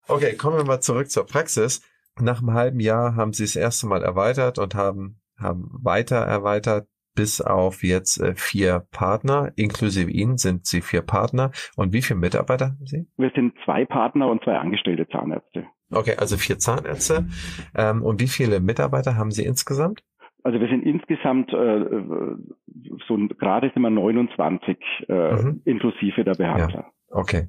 [0.08, 1.82] Okay, kommen wir mal zurück zur Praxis.
[2.20, 6.88] Nach einem halben Jahr haben sie das erste Mal erweitert und haben, haben weiter erweitert
[7.16, 11.52] bis auf jetzt äh, vier Partner, inklusive Ihnen sind Sie vier Partner.
[11.76, 13.08] Und wie viele Mitarbeiter haben Sie?
[13.18, 15.68] Wir sind zwei Partner und zwei angestellte Zahnärzte.
[15.92, 17.28] Okay, also vier Zahnärzte.
[17.76, 20.02] Ähm, und wie viele Mitarbeiter haben Sie insgesamt?
[20.44, 21.86] Also wir sind insgesamt äh,
[23.08, 24.78] so gerade sind wir 29
[25.08, 25.62] äh, mhm.
[25.66, 26.86] inklusive der Behandler.
[26.86, 27.48] Ja, okay.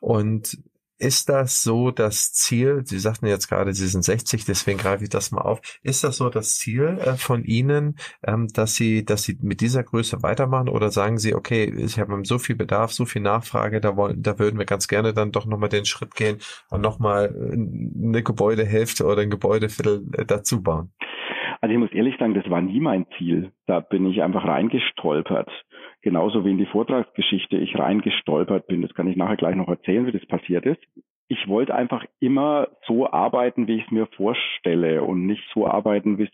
[0.00, 0.56] Und
[0.98, 2.82] ist das so das Ziel?
[2.84, 5.60] Sie sagten jetzt gerade, Sie sind 60, deswegen greife ich das mal auf.
[5.82, 9.82] Ist das so das Ziel äh, von Ihnen, ähm, dass Sie, dass Sie mit dieser
[9.82, 13.96] Größe weitermachen oder sagen Sie, okay, ich habe so viel Bedarf, so viel Nachfrage, da
[13.96, 16.38] wollen, da würden wir ganz gerne dann doch nochmal den Schritt gehen
[16.70, 20.92] und nochmal äh, eine Gebäudehälfte oder ein Gebäudeviertel äh, dazu bauen?
[21.64, 23.50] Also ich muss ehrlich sagen, das war nie mein Ziel.
[23.66, 25.50] Da bin ich einfach reingestolpert
[26.02, 28.82] genauso wie in die Vortragsgeschichte ich reingestolpert bin.
[28.82, 30.82] Das kann ich nachher gleich noch erzählen, wie das passiert ist.
[31.28, 36.18] Ich wollte einfach immer so arbeiten, wie ich es mir vorstelle und nicht so arbeiten,
[36.18, 36.28] wie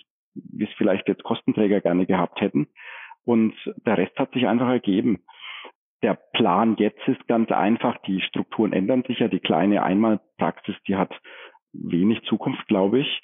[0.65, 2.67] es vielleicht jetzt Kostenträger gerne gehabt hätten.
[3.25, 3.55] Und
[3.87, 5.23] der Rest hat sich einfach ergeben.
[6.03, 7.99] Der Plan jetzt ist ganz einfach.
[7.99, 9.29] Die Strukturen ändern sich ja.
[9.29, 11.13] Die kleine Einmalpraxis, die hat
[11.73, 13.23] wenig Zukunft, glaube ich,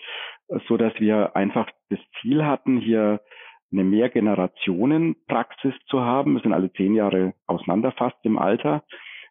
[0.69, 3.21] so dass wir einfach das Ziel hatten, hier
[3.73, 6.35] eine Mehrgenerationenpraxis zu haben.
[6.35, 8.85] Wir sind alle zehn Jahre auseinanderfasst im Alter,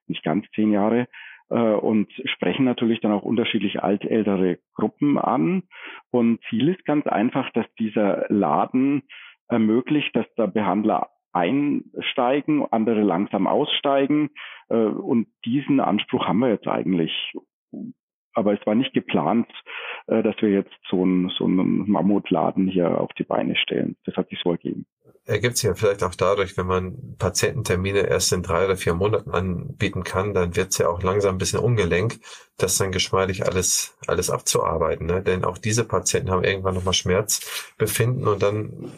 [0.07, 1.07] nicht ganz zehn Jahre,
[1.49, 5.63] äh, und sprechen natürlich dann auch unterschiedlich altältere Gruppen an.
[6.11, 9.03] Und Ziel ist ganz einfach, dass dieser Laden
[9.47, 14.29] ermöglicht, dass da Behandler einsteigen, andere langsam aussteigen.
[14.69, 17.33] Äh, und diesen Anspruch haben wir jetzt eigentlich
[18.35, 19.47] aber es war nicht geplant,
[20.07, 23.95] äh, dass wir jetzt so einen, so einen Mammutladen hier auf die Beine stellen.
[24.05, 24.85] Das hat sich so ergeben
[25.25, 29.31] ergibt sich ja vielleicht auch dadurch, wenn man Patiententermine erst in drei oder vier Monaten
[29.31, 32.19] anbieten kann, dann wird es ja auch langsam ein bisschen ungelenk,
[32.57, 35.07] das dann geschmeidig alles, alles abzuarbeiten.
[35.07, 35.23] Ne?
[35.23, 38.91] Denn auch diese Patienten haben irgendwann nochmal Schmerzbefinden und dann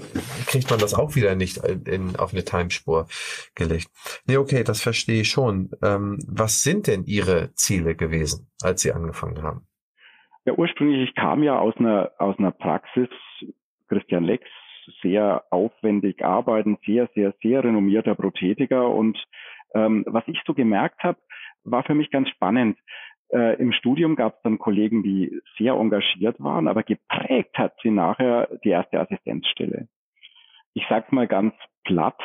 [0.48, 3.08] kriegt man das auch wieder nicht in, auf eine Timespur
[3.56, 3.88] gelegt.
[4.26, 5.72] Nee, okay, das verstehe ich schon.
[5.82, 9.65] Ähm, was sind denn Ihre Ziele gewesen, als Sie angefangen haben?
[10.46, 13.10] Ja, ursprünglich, ich kam ja aus einer, aus einer Praxis,
[13.88, 14.46] Christian Lex,
[15.02, 18.89] sehr aufwendig arbeiten, sehr, sehr, sehr renommierter Prothetiker.
[18.89, 19.17] Und
[19.73, 21.19] ähm, was ich so gemerkt habe,
[21.63, 22.78] war für mich ganz spannend.
[23.30, 27.91] Äh, Im Studium gab es dann Kollegen, die sehr engagiert waren, aber geprägt hat sie
[27.91, 29.88] nachher die erste Assistenzstelle.
[30.73, 32.21] Ich sag's mal ganz platt,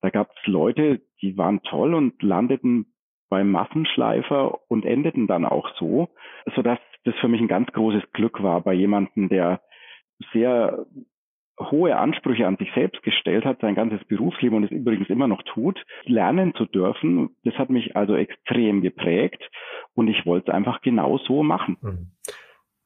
[0.00, 2.94] da gab es Leute, die waren toll und landeten
[3.28, 6.08] beim Massenschleifer und endeten dann auch so,
[6.54, 9.60] sodass das für mich ein ganz großes Glück war bei jemandem, der
[10.32, 10.86] sehr
[11.58, 15.42] hohe Ansprüche an sich selbst gestellt hat, sein ganzes Berufsleben und es übrigens immer noch
[15.42, 19.42] tut, lernen zu dürfen, das hat mich also extrem geprägt
[19.94, 21.76] und ich wollte es einfach genau so machen.
[21.80, 22.10] Mhm.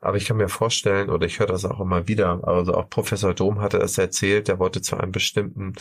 [0.02, 3.34] Aber ich kann mir vorstellen, oder ich höre das auch immer wieder, also auch Professor
[3.34, 5.74] Dom hatte es erzählt, der wollte zu einem bestimmten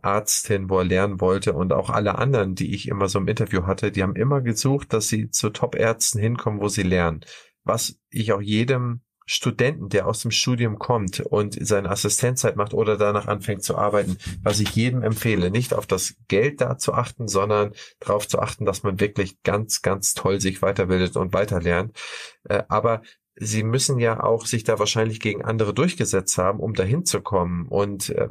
[0.00, 3.28] Arzt hin, wo er lernen wollte und auch alle anderen, die ich immer so im
[3.28, 7.20] Interview hatte, die haben immer gesucht, dass sie zu Top-Ärzten hinkommen, wo sie lernen.
[7.64, 12.96] Was ich auch jedem Studenten, der aus dem Studium kommt und seine Assistenzzeit macht oder
[12.96, 17.26] danach anfängt zu arbeiten, was ich jedem empfehle, nicht auf das Geld da zu achten,
[17.26, 21.98] sondern darauf zu achten, dass man wirklich ganz, ganz toll sich weiterbildet und weiterlernt.
[22.44, 23.02] Äh, aber
[23.38, 27.66] Sie müssen ja auch sich da wahrscheinlich gegen andere durchgesetzt haben, um dahin zu kommen.
[27.68, 28.28] Und äh,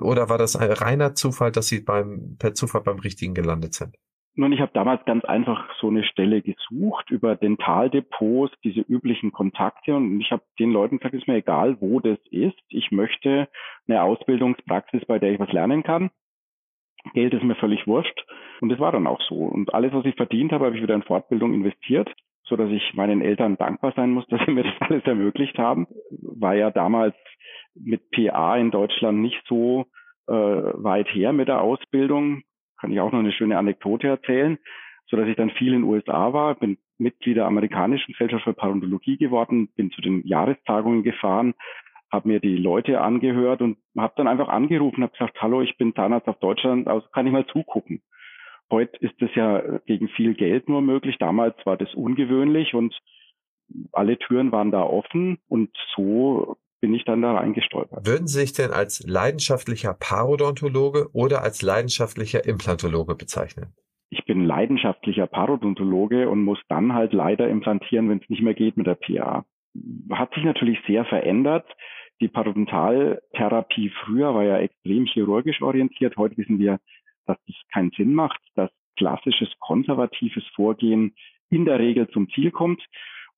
[0.00, 3.96] oder war das ein reiner Zufall, dass Sie beim per Zufall beim Richtigen gelandet sind?
[4.38, 9.96] Nun, ich habe damals ganz einfach so eine Stelle gesucht über Dentaldepots, diese üblichen Kontakte
[9.96, 12.58] und ich habe den Leuten gesagt, ist mir egal, wo das ist.
[12.68, 13.48] Ich möchte
[13.88, 16.10] eine Ausbildungspraxis, bei der ich was lernen kann.
[17.14, 18.26] Geld ist mir völlig wurscht
[18.60, 19.36] und das war dann auch so.
[19.36, 22.92] Und alles, was ich verdient habe, habe ich wieder in Fortbildung investiert, so dass ich
[22.92, 25.86] meinen Eltern dankbar sein muss, dass sie mir das alles ermöglicht haben.
[26.10, 27.14] War ja damals
[27.74, 29.86] mit PA in Deutschland nicht so
[30.28, 32.42] äh, weit her mit der Ausbildung
[32.80, 34.58] kann ich auch noch eine schöne Anekdote erzählen,
[35.06, 38.54] so dass ich dann viel in den USA war, bin Mitglied der amerikanischen Gesellschaft für
[38.54, 41.54] Parodontiologie geworden, bin zu den Jahrestagungen gefahren,
[42.10, 45.94] habe mir die Leute angehört und habe dann einfach angerufen, habe gesagt, hallo, ich bin
[45.94, 48.02] Zahnarzt auf Deutschland, also kann ich mal zugucken.
[48.70, 51.16] Heute ist das ja gegen viel Geld nur möglich.
[51.18, 52.98] Damals war das ungewöhnlich und
[53.92, 58.06] alle Türen waren da offen und so bin ich dann da reingestolpert.
[58.06, 63.74] Würden Sie sich denn als leidenschaftlicher Parodontologe oder als leidenschaftlicher Implantologe bezeichnen?
[64.08, 68.76] Ich bin leidenschaftlicher Parodontologe und muss dann halt leider implantieren, wenn es nicht mehr geht
[68.76, 69.44] mit der PA.
[70.12, 71.66] Hat sich natürlich sehr verändert.
[72.20, 76.16] Die Parodontaltherapie früher war ja extrem chirurgisch orientiert.
[76.16, 76.78] Heute wissen wir,
[77.26, 81.16] dass das keinen Sinn macht, dass klassisches konservatives Vorgehen
[81.50, 82.80] in der Regel zum Ziel kommt.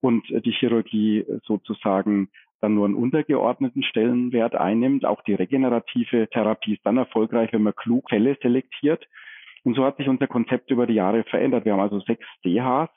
[0.01, 2.29] und die Chirurgie sozusagen
[2.61, 5.05] dann nur einen untergeordneten Stellenwert einnimmt.
[5.05, 9.05] Auch die regenerative Therapie ist dann erfolgreich, wenn man klug Fälle selektiert.
[9.63, 11.65] Und so hat sich unser Konzept über die Jahre verändert.
[11.65, 12.89] Wir haben also sechs DHs,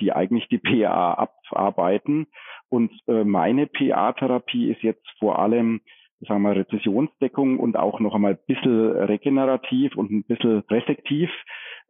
[0.00, 2.26] die eigentlich die PA abarbeiten.
[2.68, 5.80] Und äh, meine PA-Therapie ist jetzt vor allem
[6.26, 11.30] sagen wir, Rezessionsdeckung und auch noch einmal ein bisschen regenerativ und ein bisschen resektiv.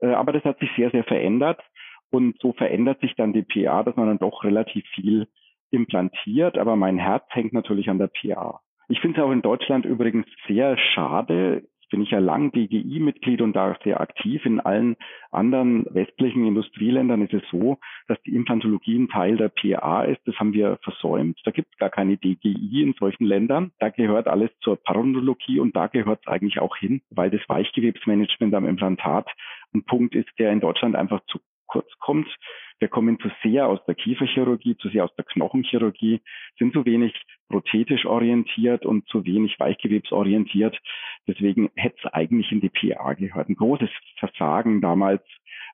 [0.01, 1.61] Äh, aber das hat sich sehr, sehr verändert.
[2.11, 5.29] Und so verändert sich dann die PA, dass man dann doch relativ viel
[5.73, 6.59] implantiert.
[6.59, 8.61] Aber mein Herz hängt natürlich an der PA.
[8.89, 13.53] Ich finde es auch in Deutschland übrigens sehr schade bin ich ja lang DGI-Mitglied und
[13.53, 14.45] da sehr aktiv.
[14.47, 14.97] In allen
[15.31, 20.21] anderen westlichen Industrieländern ist es so, dass die Implantologie ein Teil der PA ist.
[20.25, 21.39] Das haben wir versäumt.
[21.45, 23.73] Da gibt es gar keine DGI in solchen Ländern.
[23.79, 28.55] Da gehört alles zur Parodontiologie und da gehört es eigentlich auch hin, weil das Weichgewebsmanagement
[28.55, 29.29] am Implantat
[29.75, 31.41] ein Punkt ist, der in Deutschland einfach zu
[31.73, 32.29] kurz kommt.
[32.81, 36.21] Wir kommen zu sehr aus der Kieferchirurgie, zu sehr aus der Knochenchirurgie,
[36.59, 37.15] sind zu wenig
[37.49, 40.79] prothetisch orientiert und zu wenig weichgewebsorientiert.
[41.27, 43.49] Deswegen hätte es eigentlich in die PA gehört.
[43.49, 45.23] Ein großes Versagen damals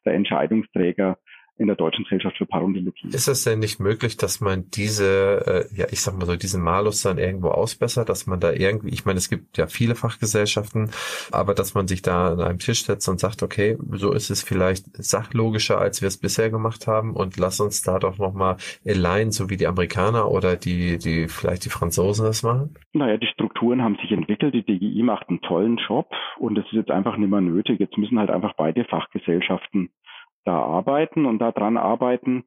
[0.05, 1.19] der Entscheidungsträger
[1.59, 3.09] in der Deutschen Gesellschaft für Parodontiologie.
[3.09, 6.63] Ist es denn nicht möglich, dass man diese, äh, ja, ich sag mal so, diesen
[6.63, 10.91] Malus dann irgendwo ausbessert, dass man da irgendwie, ich meine, es gibt ja viele Fachgesellschaften,
[11.33, 14.43] aber dass man sich da an einem Tisch setzt und sagt, okay, so ist es
[14.43, 19.33] vielleicht sachlogischer, als wir es bisher gemacht haben und lass uns da doch nochmal align,
[19.33, 22.77] so wie die Amerikaner oder die, die, vielleicht die Franzosen das machen?
[22.93, 26.73] Naja, die Strukturen haben sich entwickelt, die DGI macht einen tollen Job und es ist
[26.73, 27.81] jetzt einfach nicht mehr nötig.
[27.81, 29.91] Jetzt müssen halt einfach beide Fachgesellschaften
[30.49, 32.39] da arbeiten und daran arbeiten.
[32.39, 32.45] Ein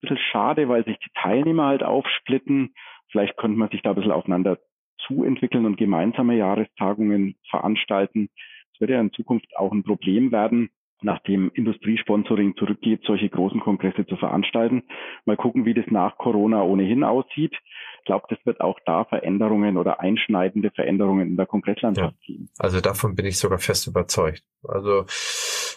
[0.00, 2.74] bisschen schade, weil sich die Teilnehmer halt aufsplitten.
[3.10, 4.58] Vielleicht könnte man sich da ein bisschen aufeinander
[5.06, 8.30] zuentwickeln und gemeinsame Jahrestagungen veranstalten.
[8.72, 10.70] Es wird ja in Zukunft auch ein Problem werden,
[11.02, 14.84] nachdem Industriesponsoring zurückgeht, solche großen Kongresse zu veranstalten.
[15.26, 17.52] Mal gucken, wie das nach Corona ohnehin aussieht.
[17.98, 22.26] Ich glaube, das wird auch da Veränderungen oder einschneidende Veränderungen in der Kongresslandschaft ja.
[22.26, 22.48] geben.
[22.58, 24.42] Also davon bin ich sogar fest überzeugt.
[24.66, 25.04] Also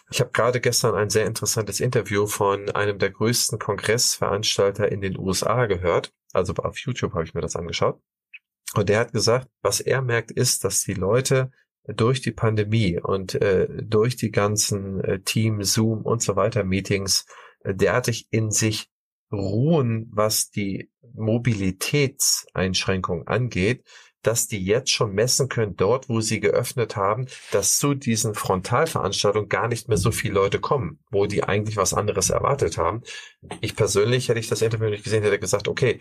[0.10, 5.18] ich habe gerade gestern ein sehr interessantes Interview von einem der größten Kongressveranstalter in den
[5.18, 6.14] USA gehört.
[6.34, 8.00] Also auf YouTube habe ich mir das angeschaut.
[8.76, 11.52] Und der hat gesagt, was er merkt, ist, dass die Leute
[11.88, 17.26] durch die Pandemie und äh, durch die ganzen äh, Team, Zoom und so weiter Meetings
[17.64, 18.92] äh, derartig in sich
[19.32, 23.84] ruhen, was die Mobilitätseinschränkung angeht,
[24.28, 29.48] dass die jetzt schon messen können, dort, wo sie geöffnet haben, dass zu diesen Frontalveranstaltungen
[29.48, 33.04] gar nicht mehr so viele Leute kommen, wo die eigentlich was anderes erwartet haben.
[33.62, 36.00] Ich persönlich hätte ich das Interview nicht gesehen, hätte gesagt, okay,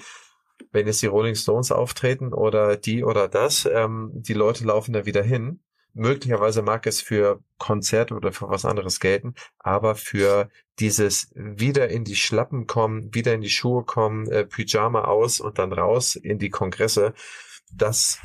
[0.72, 5.06] wenn jetzt die Rolling Stones auftreten oder die oder das, ähm, die Leute laufen da
[5.06, 5.60] wieder hin.
[5.94, 12.04] Möglicherweise mag es für Konzerte oder für was anderes gelten, aber für dieses wieder in
[12.04, 16.38] die Schlappen kommen, wieder in die Schuhe kommen, äh, Pyjama aus und dann raus in
[16.38, 17.14] die Kongresse,
[17.74, 18.20] das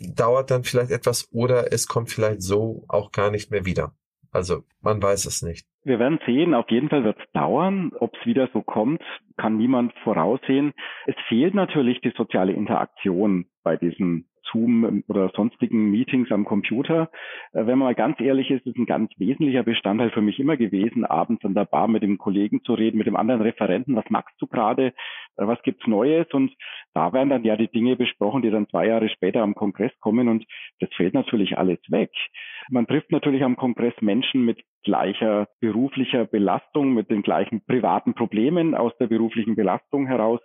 [0.00, 3.92] dauert dann vielleicht etwas oder es kommt vielleicht so auch gar nicht mehr wieder.
[4.30, 5.66] Also man weiß es nicht.
[5.84, 7.92] Wir werden sehen, auf jeden Fall wird es dauern.
[7.98, 9.02] Ob es wieder so kommt,
[9.36, 10.74] kann niemand voraussehen.
[11.06, 17.10] Es fehlt natürlich die soziale Interaktion bei diesen Zoom oder sonstigen Meetings am Computer.
[17.52, 20.56] Äh, wenn man mal ganz ehrlich ist, ist ein ganz wesentlicher Bestandteil für mich immer
[20.56, 24.08] gewesen, abends an der Bar mit dem Kollegen zu reden, mit dem anderen Referenten, was
[24.10, 24.88] magst du gerade,
[25.36, 26.26] äh, was gibt's Neues?
[26.32, 26.52] Und
[26.94, 30.28] da werden dann ja die Dinge besprochen, die dann zwei Jahre später am Kongress kommen
[30.28, 30.44] und
[30.80, 32.10] das fällt natürlich alles weg.
[32.70, 38.74] Man trifft natürlich am Kongress Menschen mit gleicher beruflicher Belastung, mit den gleichen privaten Problemen
[38.74, 40.40] aus der beruflichen Belastung heraus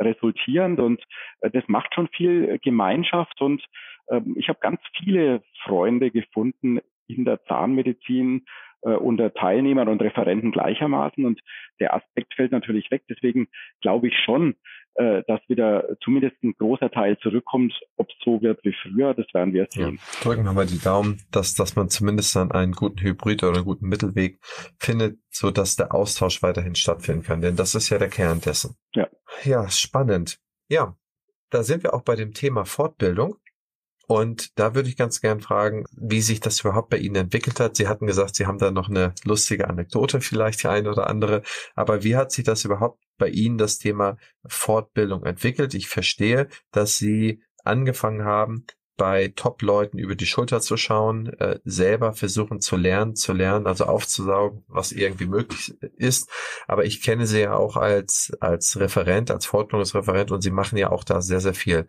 [0.00, 0.80] resultierend.
[0.80, 1.02] Und
[1.40, 3.40] äh, das macht schon viel Gemeinschaft.
[3.40, 3.64] Und
[4.10, 8.44] ähm, ich habe ganz viele Freunde gefunden in der Zahnmedizin
[8.90, 11.24] unter Teilnehmern und Referenten gleichermaßen.
[11.24, 11.40] Und
[11.80, 13.02] der Aspekt fällt natürlich weg.
[13.08, 13.48] Deswegen
[13.80, 14.56] glaube ich schon,
[14.96, 17.74] äh, dass wieder zumindest ein großer Teil zurückkommt.
[17.96, 19.98] Ob es so wird wie früher, das werden wir sehen.
[19.98, 23.56] Ja, drücken wir mal die Daumen, dass, dass man zumindest dann einen guten Hybrid oder
[23.56, 24.38] einen guten Mittelweg
[24.78, 27.40] findet, so dass der Austausch weiterhin stattfinden kann.
[27.40, 28.76] Denn das ist ja der Kern dessen.
[28.94, 29.08] Ja.
[29.42, 30.38] Ja, spannend.
[30.68, 30.96] Ja,
[31.50, 33.36] da sind wir auch bei dem Thema Fortbildung.
[34.06, 37.76] Und da würde ich ganz gern fragen, wie sich das überhaupt bei Ihnen entwickelt hat.
[37.76, 41.42] Sie hatten gesagt, Sie haben da noch eine lustige Anekdote, vielleicht die eine oder andere.
[41.74, 45.74] Aber wie hat sich das überhaupt bei Ihnen, das Thema Fortbildung entwickelt?
[45.74, 52.12] Ich verstehe, dass Sie angefangen haben, bei Top-Leuten über die Schulter zu schauen, äh, selber
[52.12, 56.30] versuchen zu lernen, zu lernen, also aufzusaugen, was irgendwie möglich ist.
[56.68, 60.90] Aber ich kenne sie ja auch als, als Referent, als Fortbildungsreferent und sie machen ja
[60.90, 61.86] auch da sehr, sehr viel.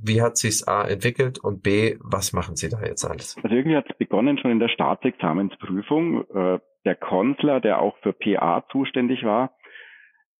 [0.00, 3.36] Wie hat sich's A entwickelt und B, was machen Sie da jetzt alles?
[3.42, 6.24] Also irgendwie hat es begonnen schon in der Staatsexamensprüfung.
[6.30, 9.50] Äh, der Konsular, der auch für PA zuständig war,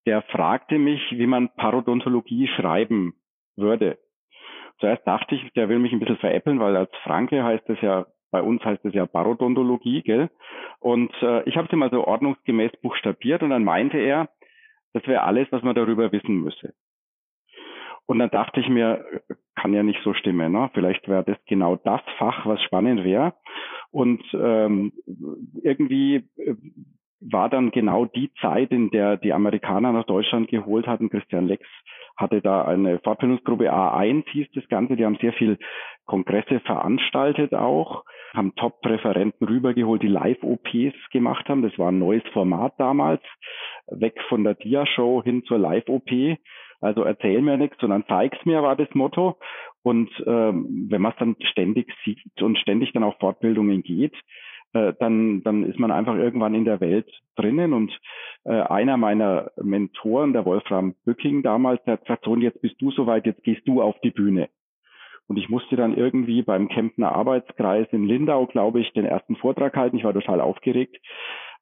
[0.07, 3.15] der fragte mich, wie man Parodontologie schreiben
[3.57, 3.99] würde.
[4.79, 8.07] Zuerst dachte ich, der will mich ein bisschen veräppeln, weil als Franke heißt es ja,
[8.31, 10.31] bei uns heißt es ja Parodontologie, gell?
[10.79, 14.29] Und äh, ich habe es ihm also ordnungsgemäß buchstabiert und dann meinte er,
[14.93, 16.75] das wäre alles, was man darüber wissen müsse.
[18.09, 19.05] Und dann dachte ich mir,
[19.55, 20.51] kann ja nicht so stimmen.
[20.51, 20.71] Ne?
[20.73, 23.35] Vielleicht wäre das genau das Fach, was spannend wäre.
[23.91, 24.93] Und ähm,
[25.63, 26.55] irgendwie äh,
[27.21, 31.11] war dann genau die Zeit, in der die Amerikaner nach Deutschland geholt hatten.
[31.11, 31.67] Christian Lex
[32.17, 34.97] hatte da eine Fortbildungsgruppe A1, hieß das Ganze.
[34.97, 35.59] Die haben sehr viel
[36.07, 41.61] Kongresse veranstaltet auch, haben Top-Referenten rübergeholt, die Live-OPs gemacht haben.
[41.61, 43.23] Das war ein neues Format damals,
[43.89, 46.39] weg von der Dia-Show hin zur Live-OP.
[46.81, 49.39] Also erzähl mir nichts, sondern zeig's mir, war das Motto.
[49.83, 54.15] Und ähm, wenn man es dann ständig sieht und ständig dann auf Fortbildungen geht,
[54.75, 57.73] äh, dann, dann ist man einfach irgendwann in der Welt drinnen.
[57.73, 57.99] Und
[58.45, 62.81] äh, einer meiner Mentoren, der Wolfram Bücking damals, der hat gesagt, so, und jetzt bist
[62.81, 64.49] du soweit, jetzt gehst du auf die Bühne.
[65.27, 69.77] Und ich musste dann irgendwie beim Kempner Arbeitskreis in Lindau, glaube ich, den ersten Vortrag
[69.77, 69.99] halten.
[69.99, 70.99] Ich war total aufgeregt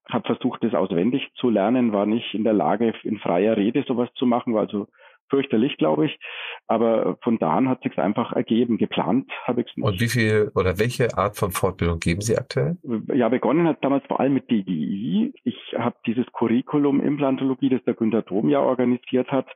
[0.09, 4.09] habe versucht, das auswendig zu lernen, war nicht in der Lage, in freier Rede sowas
[4.15, 4.87] zu machen, war also
[5.29, 6.19] fürchterlich, glaube ich.
[6.67, 8.79] Aber von da an hat sich einfach ergeben.
[8.79, 9.87] Geplant habe ich es nicht.
[9.87, 12.77] Und wie viel oder welche Art von Fortbildung geben Sie aktuell?
[13.15, 15.33] Ja, begonnen hat damals vor allem mit DGI.
[15.45, 19.47] Ich habe dieses Curriculum Implantologie, das der Günter Dom ja organisiert hat,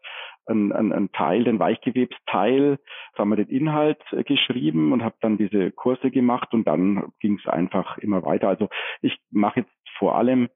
[0.47, 2.79] ein, ein, ein Teil, den Weichgewebsteil,
[3.17, 7.39] haben wir den Inhalt äh, geschrieben und habe dann diese Kurse gemacht und dann ging
[7.39, 8.49] es einfach immer weiter.
[8.49, 8.69] Also
[9.03, 10.49] ich mache jetzt vor allem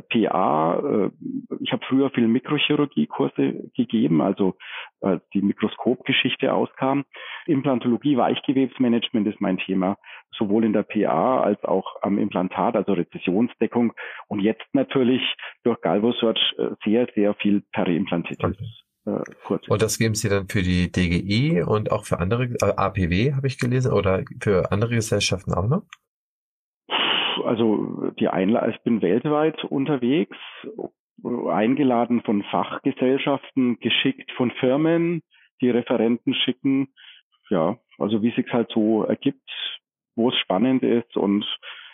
[0.00, 0.78] PA.
[0.78, 1.10] Äh,
[1.60, 4.56] ich habe früher viel Mikrochirurgie-Kurse gegeben, also
[5.00, 7.04] äh, die Mikroskopgeschichte auskam.
[7.46, 9.98] Implantologie, Weichgewebsmanagement ist mein Thema,
[10.36, 13.92] sowohl in der PA als auch am Implantat, also Rezessionsdeckung
[14.28, 15.22] und jetzt natürlich
[15.64, 18.44] durch GalvoSearch sehr, sehr viel Periimplantitis.
[18.44, 18.66] Okay.
[19.44, 19.66] Kurz.
[19.66, 23.48] Und das geben Sie dann für die DGI und auch für andere, äh, APW habe
[23.48, 25.82] ich gelesen, oder für andere Gesellschaften auch noch?
[27.52, 30.38] Also die Einla ich bin weltweit unterwegs,
[31.22, 35.22] eingeladen von Fachgesellschaften, geschickt von Firmen,
[35.60, 36.88] die Referenten schicken.
[37.50, 39.50] Ja, also wie es sich halt so ergibt,
[40.16, 41.44] wo es spannend ist und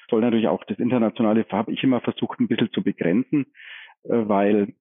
[0.09, 3.47] soll natürlich auch das internationale habe ich immer versucht ein bisschen zu begrenzen,
[4.05, 4.75] äh, weil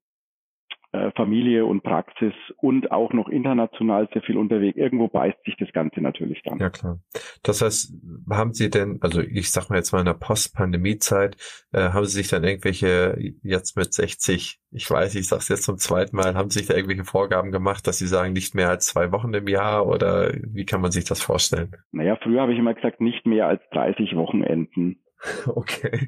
[1.15, 4.77] Familie und Praxis und auch noch international sehr viel unterwegs.
[4.77, 6.59] Irgendwo beißt sich das Ganze natürlich dann.
[6.59, 6.99] Ja klar.
[7.43, 7.93] Das heißt,
[8.29, 11.35] haben Sie denn, also ich sag mal jetzt mal in der Post-Pandemie-Zeit,
[11.73, 15.77] äh, haben Sie sich dann irgendwelche jetzt mit 60, ich weiß, ich sag's jetzt zum
[15.77, 18.85] zweiten Mal, haben Sie sich da irgendwelche Vorgaben gemacht, dass Sie sagen, nicht mehr als
[18.85, 21.75] zwei Wochen im Jahr oder wie kann man sich das vorstellen?
[21.91, 24.99] Naja, früher habe ich immer gesagt, nicht mehr als 30 Wochenenden.
[25.47, 26.07] Okay.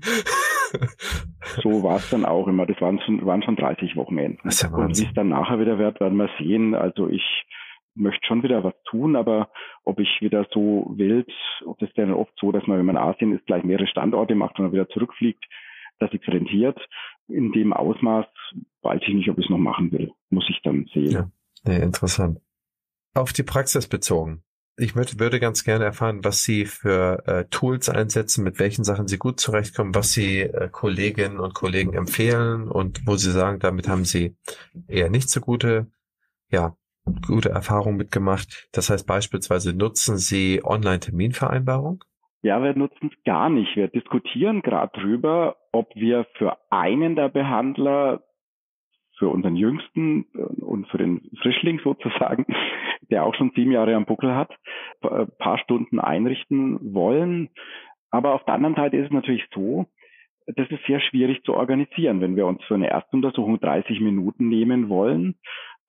[1.62, 2.65] so war es dann auch immer.
[2.65, 4.39] Das waren schon, waren schon 30 Wochenenden.
[4.43, 6.76] Das ist ja Und wie es dann nachher wieder wird, werden wir sehen.
[6.76, 7.24] Also ich
[7.95, 9.50] möchte schon wieder was tun, aber
[9.84, 11.32] ob ich wieder so wild,
[11.65, 14.36] ob das dann oft so, dass man, wenn man in Asien ist, gleich mehrere Standorte
[14.36, 15.43] macht und dann wieder zurückfliegt,
[16.00, 16.80] dass es rentiert.
[17.28, 18.26] In dem Ausmaß
[18.84, 20.12] weiß ich nicht, ob ich es noch machen will.
[20.30, 21.12] Muss ich dann sehen.
[21.12, 21.32] Ja,
[21.65, 22.39] nee, interessant.
[23.13, 24.43] Auf die Praxis bezogen
[24.80, 29.08] ich möchte, würde ganz gerne erfahren, was Sie für äh, Tools einsetzen, mit welchen Sachen
[29.08, 33.88] Sie gut zurechtkommen, was Sie äh, Kolleginnen und Kollegen empfehlen und wo Sie sagen, damit
[33.88, 34.36] haben Sie
[34.88, 35.88] eher nicht so gute,
[36.50, 36.76] ja,
[37.28, 38.70] gute Erfahrungen mitgemacht.
[38.72, 42.04] Das heißt beispielsweise nutzen Sie Online-Terminvereinbarung?
[42.42, 43.76] Ja, wir nutzen es gar nicht.
[43.76, 48.24] Wir diskutieren gerade drüber, ob wir für einen der Behandler
[49.18, 52.46] für unseren Jüngsten äh, und für den Frischling sozusagen,
[53.10, 54.52] der auch schon sieben Jahre am Buckel hat,
[55.02, 57.50] ein äh, paar Stunden einrichten wollen.
[58.12, 59.86] Aber auf der anderen Seite ist es natürlich so,
[60.56, 62.22] das ist sehr schwierig zu organisieren.
[62.22, 65.36] Wenn wir uns für eine Erstuntersuchung 30 Minuten nehmen wollen,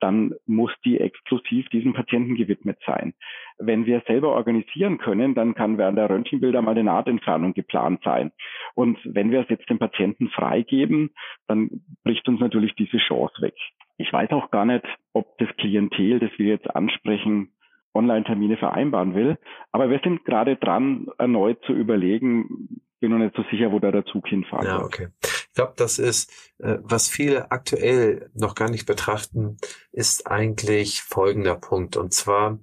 [0.01, 3.15] dann muss die exklusiv diesem Patienten gewidmet sein.
[3.59, 8.33] Wenn wir selber organisieren können, dann kann während der Röntgenbilder mal eine Nahtentfernung geplant sein.
[8.75, 11.11] Und wenn wir es jetzt dem Patienten freigeben,
[11.47, 13.55] dann bricht uns natürlich diese Chance weg.
[13.99, 17.53] Ich weiß auch gar nicht, ob das Klientel, das wir jetzt ansprechen,
[17.95, 19.37] Online-Termine vereinbaren will.
[19.73, 23.91] Aber wir sind gerade dran, erneut zu überlegen, bin noch nicht so sicher, wo da
[23.91, 25.09] der Zug hinfahren Ja, okay.
[25.51, 29.57] Ich glaube, das ist, äh, was viele aktuell noch gar nicht betrachten,
[29.91, 31.97] ist eigentlich folgender Punkt.
[31.97, 32.61] Und zwar,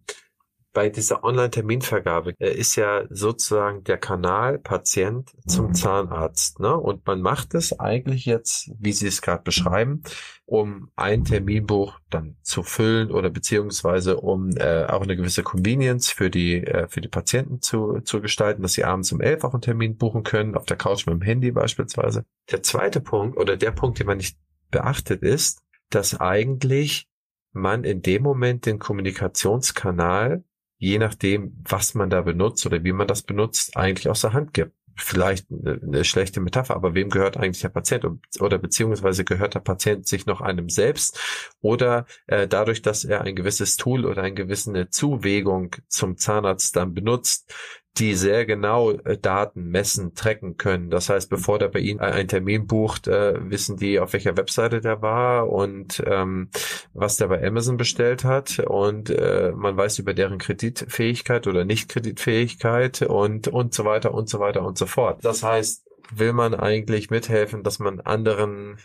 [0.78, 5.74] bei dieser Online-Terminvergabe äh, ist ja sozusagen der Kanal Patient zum mhm.
[5.74, 6.60] Zahnarzt.
[6.60, 6.78] Ne?
[6.78, 10.04] Und man macht es eigentlich jetzt, wie Sie es gerade beschreiben,
[10.46, 16.30] um ein Terminbuch dann zu füllen oder beziehungsweise um äh, auch eine gewisse Convenience für
[16.30, 19.64] die äh, für die Patienten zu, zu gestalten, dass sie abends um elf auch einen
[19.64, 22.24] Termin buchen können, auf der Couch mit dem Handy beispielsweise.
[22.52, 24.38] Der zweite Punkt oder der Punkt, den man nicht
[24.70, 27.08] beachtet ist, dass eigentlich
[27.52, 30.44] man in dem Moment den Kommunikationskanal,
[30.78, 34.54] je nachdem, was man da benutzt oder wie man das benutzt, eigentlich aus der Hand
[34.54, 34.74] gibt.
[35.00, 38.04] Vielleicht eine, schlechte Metapher, aber wem gehört eigentlich der Patient?
[38.40, 41.20] Oder beziehungsweise gehört der Patient sich noch einem selbst?
[41.62, 46.96] Oder äh, dadurch, dass er ein gewisses Tool oder eine gewisse Zuwägung zum Zahnarzt dann
[46.96, 47.54] benutzt,
[48.00, 50.90] die sehr genau äh, Daten messen, tracken können.
[50.90, 54.82] Das heißt, bevor der bei Ihnen einen Termin bucht, äh, wissen die, auf welcher Webseite
[54.82, 56.50] der war und ähm,
[56.94, 63.02] was der bei Amazon bestellt hat und äh, man weiß über deren Kreditfähigkeit oder Nicht-Kreditfähigkeit
[63.02, 65.20] und und so weiter und so weiter und so fort.
[65.24, 68.78] Das heißt, will man eigentlich mithelfen, dass man anderen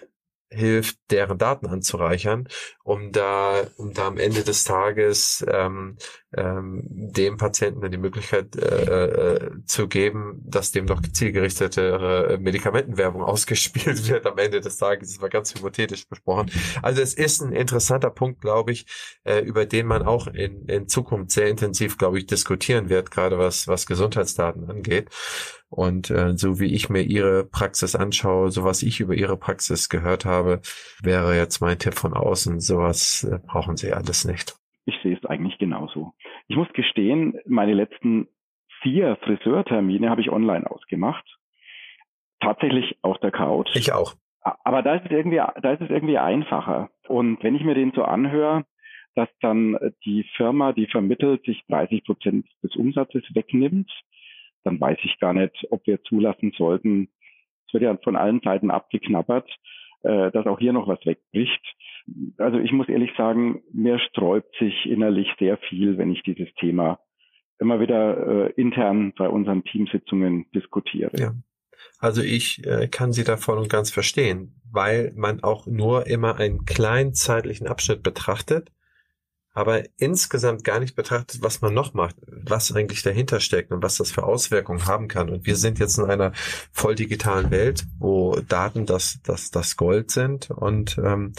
[0.53, 2.48] hilft, deren Daten anzureichern,
[2.84, 5.96] um da, um da am Ende des Tages ähm,
[6.36, 14.09] ähm, dem Patienten die Möglichkeit äh, äh, zu geben, dass dem doch zielgerichtetere Medikamentenwerbung ausgespielt
[14.09, 15.12] wird am Ende des Tages.
[15.12, 16.50] Das war ganz hypothetisch besprochen.
[16.80, 18.86] Also es ist ein interessanter Punkt, glaube ich,
[19.24, 23.38] äh, über den man auch in, in Zukunft sehr intensiv, glaube ich, diskutieren wird, gerade
[23.38, 25.11] was, was Gesundheitsdaten angeht.
[25.73, 29.89] Und äh, so wie ich mir ihre Praxis anschaue, so was ich über ihre Praxis
[29.89, 30.61] gehört habe,
[31.03, 34.55] wäre jetzt mein Tipp von außen, sowas äh, brauchen sie alles nicht.
[34.85, 36.12] Ich sehe es eigentlich genauso.
[36.49, 38.29] Ich muss gestehen, meine letzten
[38.83, 41.25] vier Friseurtermine habe ich online ausgemacht.
[42.41, 43.70] Tatsächlich auf der Couch.
[43.75, 44.12] Ich auch.
[44.43, 46.91] Aber da ist es irgendwie, da ist es irgendwie einfacher.
[47.09, 48.66] Und wenn ich mir den so anhöre,
[49.14, 53.91] dass dann die Firma, die vermittelt, sich 30 Prozent des Umsatzes wegnimmt,
[54.64, 57.08] dann weiß ich gar nicht, ob wir zulassen sollten.
[57.66, 59.48] Es wird ja von allen Seiten abgeknabbert,
[60.02, 61.62] äh, dass auch hier noch was wegbricht.
[62.38, 66.98] Also ich muss ehrlich sagen, mir sträubt sich innerlich sehr viel, wenn ich dieses Thema
[67.58, 71.12] immer wieder äh, intern bei unseren Teamsitzungen diskutiere.
[71.16, 71.32] Ja.
[71.98, 76.36] Also ich äh, kann Sie da voll und ganz verstehen, weil man auch nur immer
[76.36, 78.70] einen kleinen zeitlichen Abschnitt betrachtet
[79.53, 83.96] aber insgesamt gar nicht betrachtet, was man noch macht, was eigentlich dahinter steckt und was
[83.96, 85.28] das für Auswirkungen haben kann.
[85.28, 86.32] Und wir sind jetzt in einer
[86.72, 91.32] voll digitalen Welt, wo Daten das, das, das Gold sind und ähm,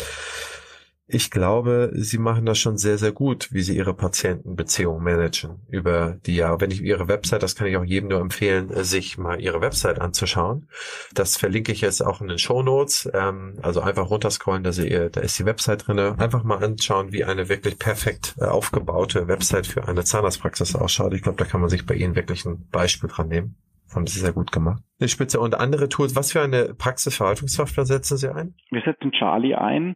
[1.14, 6.18] ich glaube, sie machen das schon sehr, sehr gut, wie sie ihre Patientenbeziehung managen über
[6.26, 6.59] die Jahre.
[6.59, 10.01] Wenn ich ihre Website, das kann ich auch jedem nur empfehlen, sich mal ihre Website
[10.01, 10.68] anzuschauen.
[11.14, 13.07] Das verlinke ich jetzt auch in den Show Notes.
[13.14, 16.16] Ähm, also einfach runterscrollen, da, sie, da ist die Website drinne.
[16.18, 21.14] Einfach mal anschauen, wie eine wirklich perfekt äh, aufgebaute Website für eine Zahnarztpraxis ausschaut.
[21.14, 23.55] Ich glaube, da kann man sich bei Ihnen wirklich ein Beispiel dran nehmen.
[23.93, 24.82] Haben Sie sehr gut gemacht.
[24.99, 26.16] Eine Spitze und andere Tools.
[26.16, 28.55] Was für eine Praxisverwaltungssoftware setzen Sie ein?
[28.72, 29.95] Wir setzen Charlie ein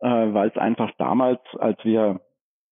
[0.00, 2.20] äh, weil es einfach damals, als wir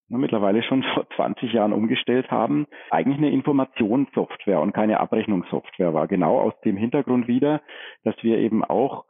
[0.09, 6.09] na, mittlerweile schon vor 20 Jahren umgestellt haben, eigentlich eine Informationssoftware und keine Abrechnungssoftware war.
[6.09, 7.63] Genau aus dem Hintergrund wieder,
[8.03, 9.05] dass wir eben auch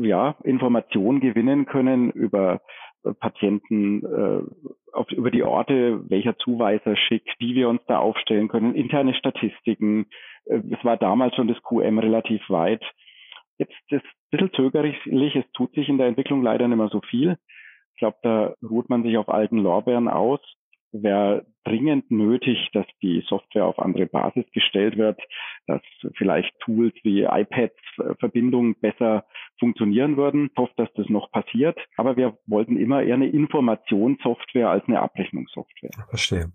[0.00, 2.60] ja, Informationen gewinnen können über
[3.20, 4.42] Patienten, äh,
[4.92, 10.06] auf, über die Orte, welcher Zuweiser schickt, wie wir uns da aufstellen können, interne Statistiken.
[10.46, 12.82] Äh, es war damals schon das QM relativ weit.
[13.58, 14.96] Jetzt ist ein bisschen zögerlich,
[15.34, 17.36] es tut sich in der Entwicklung leider nicht mehr so viel.
[17.94, 20.40] Ich glaube, da ruht man sich auf alten Lorbeeren aus.
[20.92, 25.20] Wäre dringend nötig, dass die Software auf andere Basis gestellt wird,
[25.66, 25.82] dass
[26.16, 29.26] vielleicht Tools wie iPads äh, Verbindungen besser
[29.58, 30.48] funktionieren würden.
[30.50, 31.78] Ich hoffe, dass das noch passiert.
[31.96, 35.90] Aber wir wollten immer eher eine Informationssoftware als eine Abrechnungssoftware.
[36.08, 36.52] Verstehe.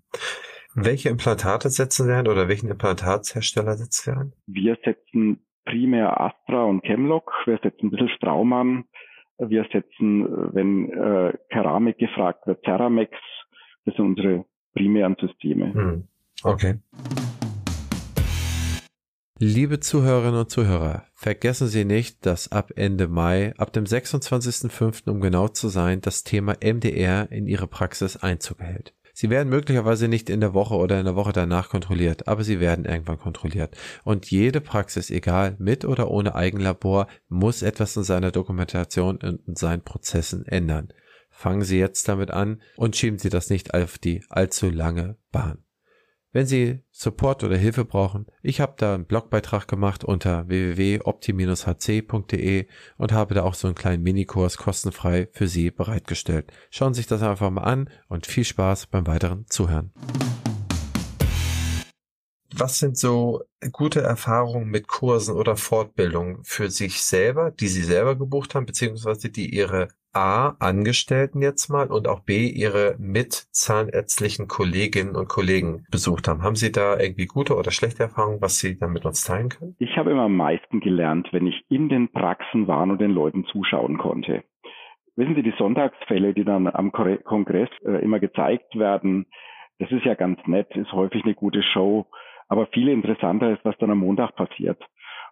[0.73, 4.33] Welche Implantate setzen wir ein oder welchen Implantatshersteller setzen wir ein?
[4.47, 7.31] Wir setzen primär Astra und Chemlock.
[7.45, 8.85] Wir setzen ein bisschen Straumann.
[9.39, 13.11] Wir setzen, wenn äh, Keramik gefragt wird, Ceramex.
[13.85, 14.45] Das sind unsere
[14.75, 15.73] primären Systeme.
[15.73, 16.07] Hm.
[16.43, 16.75] Okay.
[19.39, 25.09] Liebe Zuhörerinnen und Zuhörer, vergessen Sie nicht, dass ab Ende Mai, ab dem 26.05.
[25.09, 28.93] um genau zu sein, das Thema MDR in Ihre Praxis Einzug hält.
[29.15, 32.59] Sie werden möglicherweise nicht in der Woche oder in der Woche danach kontrolliert, aber sie
[32.59, 33.77] werden irgendwann kontrolliert.
[34.03, 39.55] Und jede Praxis, egal mit oder ohne Eigenlabor, muss etwas in seiner Dokumentation und in
[39.55, 40.91] seinen Prozessen ändern.
[41.29, 45.62] Fangen Sie jetzt damit an und schieben Sie das nicht auf die allzu lange Bahn.
[46.33, 52.65] Wenn Sie Support oder Hilfe brauchen, ich habe da einen Blogbeitrag gemacht unter www.opti-hc.de
[52.97, 56.51] und habe da auch so einen kleinen Minikurs kostenfrei für Sie bereitgestellt.
[56.71, 59.91] Schauen Sie sich das einfach mal an und viel Spaß beim weiteren Zuhören.
[62.55, 63.41] Was sind so
[63.71, 69.31] gute Erfahrungen mit Kursen oder Fortbildungen für sich selber, die Sie selber gebucht haben, beziehungsweise
[69.31, 76.27] die Ihre A, Angestellten jetzt mal und auch B, Ihre mitzahnärztlichen Kolleginnen und Kollegen besucht
[76.27, 76.43] haben.
[76.43, 79.75] Haben Sie da irgendwie gute oder schlechte Erfahrungen, was Sie dann mit uns teilen können?
[79.79, 83.45] Ich habe immer am meisten gelernt, wenn ich in den Praxen war und den Leuten
[83.45, 84.43] zuschauen konnte.
[85.15, 89.25] wissen Sie, die Sonntagsfälle, die dann am Kongress äh, immer gezeigt werden,
[89.79, 92.05] das ist ja ganz nett, ist häufig eine gute Show,
[92.53, 94.79] aber viel interessanter ist, was dann am Montag passiert.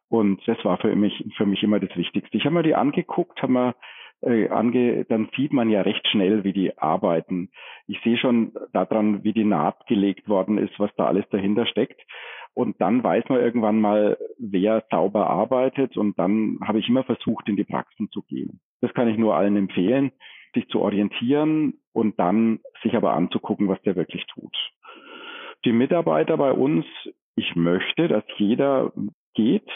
[0.10, 2.36] Und das war für mich, für mich immer das Wichtigste.
[2.36, 3.76] Ich habe mir die angeguckt, habe mir
[4.22, 7.52] äh, ange, dann sieht man ja recht schnell, wie die arbeiten.
[7.86, 12.02] Ich sehe schon daran, wie die Naht gelegt worden ist, was da alles dahinter steckt.
[12.56, 15.98] Und dann weiß man irgendwann mal, wer sauber arbeitet.
[15.98, 18.60] Und dann habe ich immer versucht, in die Praxen zu gehen.
[18.82, 20.12] Das kann ich nur allen empfehlen,
[20.56, 24.58] sich zu orientieren und dann sich aber anzugucken, was der wirklich tut.
[25.66, 26.86] Die Mitarbeiter bei uns,
[27.36, 28.92] ich möchte, dass jeder
[29.34, 29.70] geht,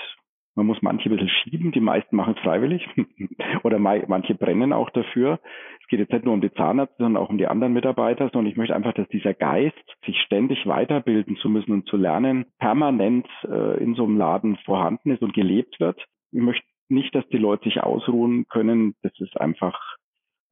[0.56, 2.88] man muss manche ein bisschen schieben, die meisten machen es freiwillig
[3.64, 5.40] oder manche brennen auch dafür.
[5.82, 8.50] Es geht jetzt nicht nur um die Zahnärzte, sondern auch um die anderen Mitarbeiter, sondern
[8.50, 9.76] ich möchte einfach, dass dieser Geist,
[10.06, 15.12] sich ständig weiterbilden zu müssen und zu lernen, permanent äh, in so einem Laden vorhanden
[15.12, 16.02] ist und gelebt wird.
[16.32, 18.96] Ich möchte nicht, dass die Leute sich ausruhen können.
[19.02, 19.78] Das ist einfach,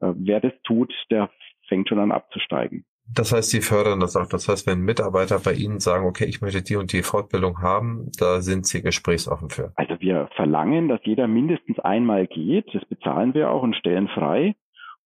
[0.01, 1.29] äh, wer das tut, der
[1.69, 2.83] fängt schon an abzusteigen.
[3.05, 4.27] Das heißt, Sie fördern das auch.
[4.27, 8.09] Das heißt, wenn Mitarbeiter bei Ihnen sagen, okay, ich möchte die und die Fortbildung haben,
[8.17, 9.73] da sind Sie gesprächsoffen für.
[9.75, 12.65] Also wir verlangen, dass jeder mindestens einmal geht.
[12.73, 14.55] Das bezahlen wir auch und stellen frei.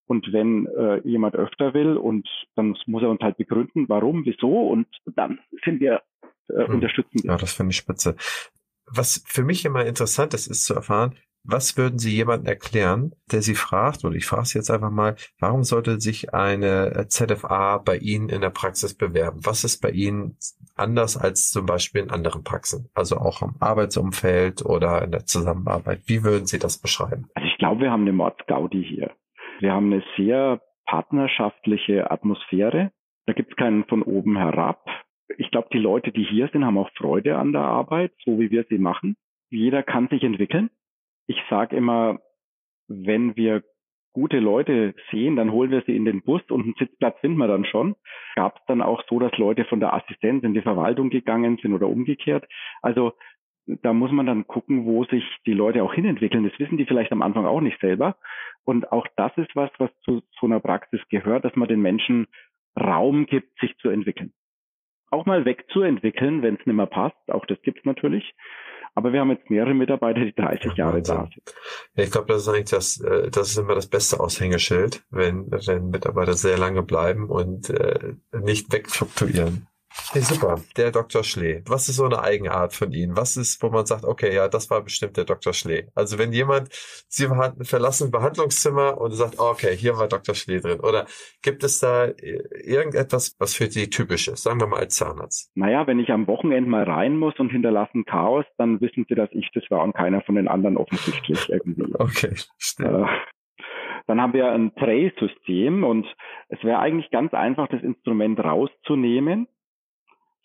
[0.06, 4.68] Und wenn äh, jemand öfter will und dann muss er uns halt begründen, warum, wieso
[4.68, 6.00] und dann sind wir
[6.48, 6.76] äh, hm.
[6.76, 7.20] unterstützen.
[7.24, 8.16] Ja, das finde ich spitze.
[8.86, 11.14] Was für mich immer interessant ist, ist zu erfahren,
[11.44, 15.16] was würden Sie jemandem erklären, der Sie fragt, oder ich frage Sie jetzt einfach mal,
[15.40, 19.40] warum sollte sich eine ZFA bei Ihnen in der Praxis bewerben?
[19.44, 20.36] Was ist bei Ihnen
[20.76, 22.90] anders als zum Beispiel in anderen Praxen?
[22.94, 26.02] Also auch im Arbeitsumfeld oder in der Zusammenarbeit.
[26.06, 27.28] Wie würden Sie das beschreiben?
[27.34, 29.12] Also ich glaube, wir haben eine Mordsgaudi hier.
[29.60, 32.92] Wir haben eine sehr partnerschaftliche Atmosphäre.
[33.26, 34.84] Da gibt es keinen von oben herab.
[35.36, 38.50] Ich glaube, die Leute, die hier sind, haben auch Freude an der Arbeit, so wie
[38.50, 39.16] wir sie machen.
[39.50, 40.70] Jeder kann sich entwickeln
[41.28, 42.18] ich sage immer,
[42.88, 43.62] wenn wir
[44.12, 47.46] gute Leute sehen, dann holen wir sie in den Bus und einen Sitzplatz finden wir
[47.46, 47.94] dann schon.
[48.34, 51.72] Gab es dann auch so, dass Leute von der Assistenz in die Verwaltung gegangen sind
[51.72, 52.48] oder umgekehrt.
[52.82, 53.12] Also
[53.66, 56.42] da muss man dann gucken, wo sich die Leute auch hinentwickeln.
[56.42, 58.16] Das wissen die vielleicht am Anfang auch nicht selber.
[58.64, 62.26] Und auch das ist was, was zu so einer Praxis gehört, dass man den Menschen
[62.78, 64.32] Raum gibt, sich zu entwickeln.
[65.10, 67.30] Auch mal wegzuentwickeln, wenn es nicht mehr passt.
[67.30, 68.34] Auch das gibt's natürlich.
[68.98, 71.54] Aber wir haben jetzt mehrere Mitarbeiter, die 30 Jahre da sind.
[71.94, 75.48] Ja, ich glaube, das ist eigentlich das, äh, das ist immer das beste Aushängeschild, wenn,
[75.52, 79.68] wenn Mitarbeiter sehr lange bleiben und äh, nicht wegfluktuieren.
[80.12, 80.60] Hey, super.
[80.76, 81.24] Der Dr.
[81.24, 81.62] Schlee.
[81.66, 83.16] Was ist so eine Eigenart von Ihnen?
[83.16, 85.52] Was ist, wo man sagt, okay, ja, das war bestimmt der Dr.
[85.52, 85.86] Schlee.
[85.94, 86.68] Also wenn jemand,
[87.08, 87.26] Sie
[87.62, 90.34] verlassen ein Behandlungszimmer und sagt, okay, hier war Dr.
[90.34, 90.80] Schlee drin.
[90.80, 91.06] Oder
[91.42, 94.42] gibt es da irgendetwas, was für Sie typisch ist?
[94.42, 95.50] Sagen wir mal als Zahnarzt.
[95.54, 99.30] Naja, wenn ich am Wochenende mal rein muss und hinterlassen Chaos, dann wissen Sie, dass
[99.32, 101.94] ich das war und keiner von den anderen offensichtlich irgendwie.
[101.98, 102.88] Okay, stimmt.
[102.88, 103.06] Äh,
[104.06, 106.06] dann haben wir ein Tray-System und
[106.48, 109.48] es wäre eigentlich ganz einfach, das Instrument rauszunehmen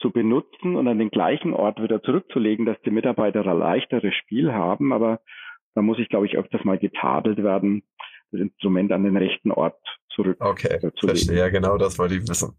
[0.03, 4.51] zu benutzen und an den gleichen Ort wieder zurückzulegen, dass die Mitarbeiter ein leichteres Spiel
[4.53, 4.91] haben.
[4.91, 5.21] Aber
[5.73, 7.83] da muss ich, glaube ich, öfters mal getadelt werden,
[8.31, 9.79] das Instrument an den rechten Ort
[10.09, 10.37] zurück.
[10.39, 11.37] Okay, verstehe.
[11.37, 12.55] Ja, genau das wollte ich wissen.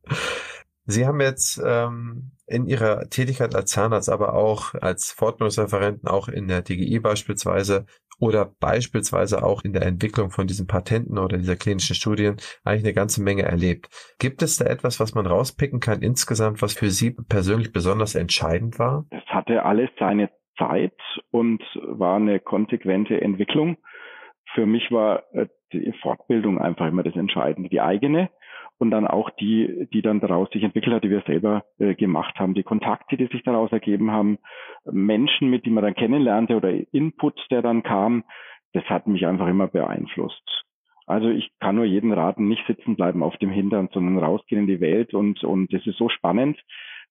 [0.87, 6.49] Sie haben jetzt ähm, in Ihrer Tätigkeit als Zahnarzt, aber auch als Fortbildungsreferenten, auch in
[6.49, 7.87] der DGI beispielsweise
[8.25, 12.95] oder beispielsweise auch in der Entwicklung von diesen Patenten oder dieser klinischen Studien eigentlich eine
[12.95, 13.89] ganze Menge erlebt.
[14.19, 18.79] Gibt es da etwas, was man rauspicken kann insgesamt, was für Sie persönlich besonders entscheidend
[18.79, 19.05] war?
[19.11, 20.99] Es hatte alles seine Zeit
[21.31, 23.77] und war eine konsequente Entwicklung.
[24.55, 28.31] Für mich war äh, die Fortbildung einfach immer das Entscheidende, die eigene
[28.79, 32.35] und dann auch die, die dann daraus sich entwickelt hat, die wir selber äh, gemacht
[32.39, 34.39] haben, die Kontakte, die sich daraus ergeben haben,
[34.91, 38.25] Menschen, mit denen man dann kennenlernte oder Input, der dann kam,
[38.73, 40.65] das hat mich einfach immer beeinflusst.
[41.07, 44.67] Also ich kann nur jeden raten, nicht sitzen bleiben auf dem Hintern, sondern rausgehen in
[44.67, 46.59] die Welt und, und das ist so spannend,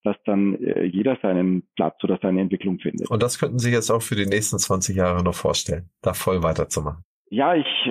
[0.04, 3.10] dass dann äh, jeder seinen Platz oder seine Entwicklung findet.
[3.10, 6.44] Und das könnten Sie jetzt auch für die nächsten 20 Jahre noch vorstellen, da voll
[6.44, 7.06] weiterzumachen.
[7.34, 7.90] Ja, ich, äh,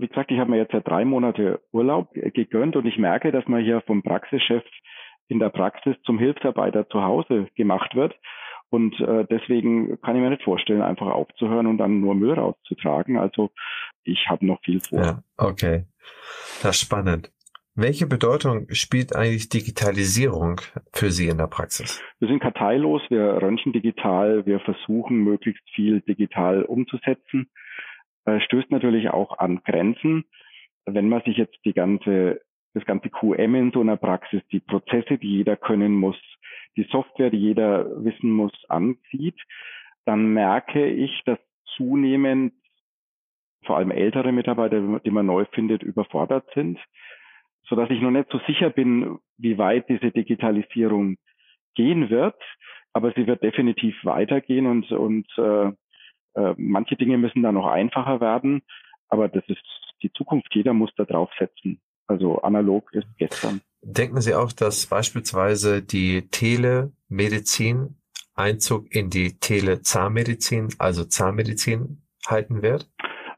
[0.00, 3.46] wie gesagt, ich habe mir jetzt ja drei Monate Urlaub gegönnt und ich merke, dass
[3.46, 4.64] man hier vom Praxischef
[5.28, 8.12] in der Praxis zum Hilfsarbeiter zu Hause gemacht wird.
[8.68, 13.18] Und äh, deswegen kann ich mir nicht vorstellen, einfach aufzuhören und dann nur Müll rauszutragen.
[13.18, 13.52] Also
[14.02, 15.00] ich habe noch viel vor.
[15.00, 15.84] Ja, okay.
[16.60, 17.30] Das ist spannend.
[17.76, 20.60] Welche Bedeutung spielt eigentlich Digitalisierung
[20.92, 22.02] für Sie in der Praxis?
[22.18, 27.48] Wir sind karteilos, wir röntgen digital, wir versuchen möglichst viel digital umzusetzen
[28.26, 30.24] stößt natürlich auch an Grenzen.
[30.84, 32.40] Wenn man sich jetzt die ganze,
[32.74, 36.16] das ganze QM in so einer Praxis, die Prozesse, die jeder können muss,
[36.76, 39.40] die Software, die jeder wissen muss, ansieht,
[40.04, 41.38] dann merke ich, dass
[41.76, 42.52] zunehmend
[43.64, 46.78] vor allem ältere Mitarbeiter, die man neu findet, überfordert sind,
[47.68, 51.16] so dass ich noch nicht so sicher bin, wie weit diese Digitalisierung
[51.74, 52.40] gehen wird.
[52.92, 55.72] Aber sie wird definitiv weitergehen und, und äh,
[56.36, 58.62] äh, manche Dinge müssen da noch einfacher werden.
[59.08, 59.62] Aber das ist
[60.02, 60.54] die Zukunft.
[60.54, 61.80] Jeder muss da drauf setzen.
[62.06, 63.60] Also analog ist gestern.
[63.82, 67.96] Denken Sie auch, dass beispielsweise die Telemedizin
[68.34, 72.88] Einzug in die Telezahnmedizin, also Zahnmedizin halten wird?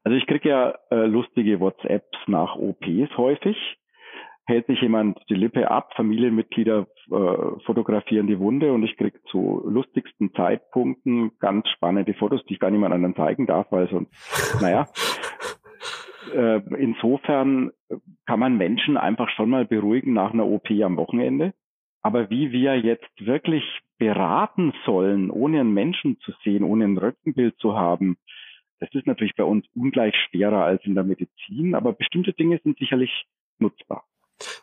[0.05, 3.57] Also ich kriege ja äh, lustige WhatsApps nach OPs häufig.
[4.47, 9.63] Hält sich jemand die Lippe ab, Familienmitglieder äh, fotografieren die Wunde und ich kriege zu
[9.67, 14.13] lustigsten Zeitpunkten ganz spannende Fotos, die ich gar niemand anderen zeigen darf, weil sonst,
[14.61, 14.87] naja.
[16.35, 17.73] Äh, insofern
[18.27, 21.55] kann man Menschen einfach schon mal beruhigen nach einer OP am Wochenende.
[22.03, 23.65] Aber wie wir jetzt wirklich
[23.99, 28.19] beraten sollen, ohne einen Menschen zu sehen, ohne ein Röntgenbild zu haben,
[28.81, 32.79] das ist natürlich bei uns ungleich schwerer als in der Medizin, aber bestimmte Dinge sind
[32.79, 33.27] sicherlich
[33.59, 34.05] nutzbar.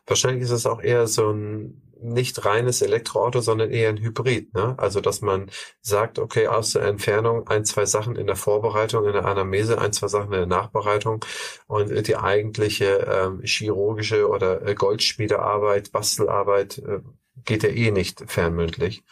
[0.05, 4.53] Wahrscheinlich ist es auch eher so ein nicht reines Elektroauto, sondern eher ein Hybrid.
[4.53, 4.75] Ne?
[4.77, 5.49] Also, dass man
[5.81, 9.93] sagt, okay, aus der Entfernung ein, zwei Sachen in der Vorbereitung, in der Anamnese, ein,
[9.93, 11.23] zwei Sachen in der Nachbereitung
[11.67, 16.99] und die eigentliche ähm, chirurgische oder äh, Goldschmiedearbeit, Bastelarbeit äh,
[17.43, 19.03] geht ja eh nicht fernmündlich.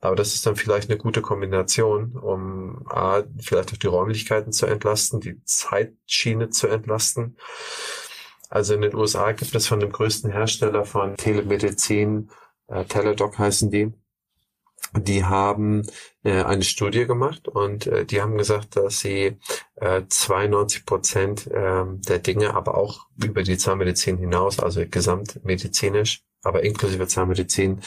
[0.00, 4.66] Aber das ist dann vielleicht eine gute Kombination, um A, vielleicht auch die Räumlichkeiten zu
[4.66, 7.36] entlasten, die Zeitschiene zu entlasten.
[8.48, 12.30] Also in den USA gibt es von dem größten Hersteller von Telemedizin,
[12.68, 13.92] äh, Teladoc heißen die,
[14.94, 15.86] die haben
[16.22, 19.36] äh, eine Studie gemacht und äh, die haben gesagt, dass sie
[19.76, 26.62] äh, 92 Prozent äh, der Dinge, aber auch über die Zahnmedizin hinaus, also gesamtmedizinisch, aber
[26.62, 27.80] inklusive Zahnmedizin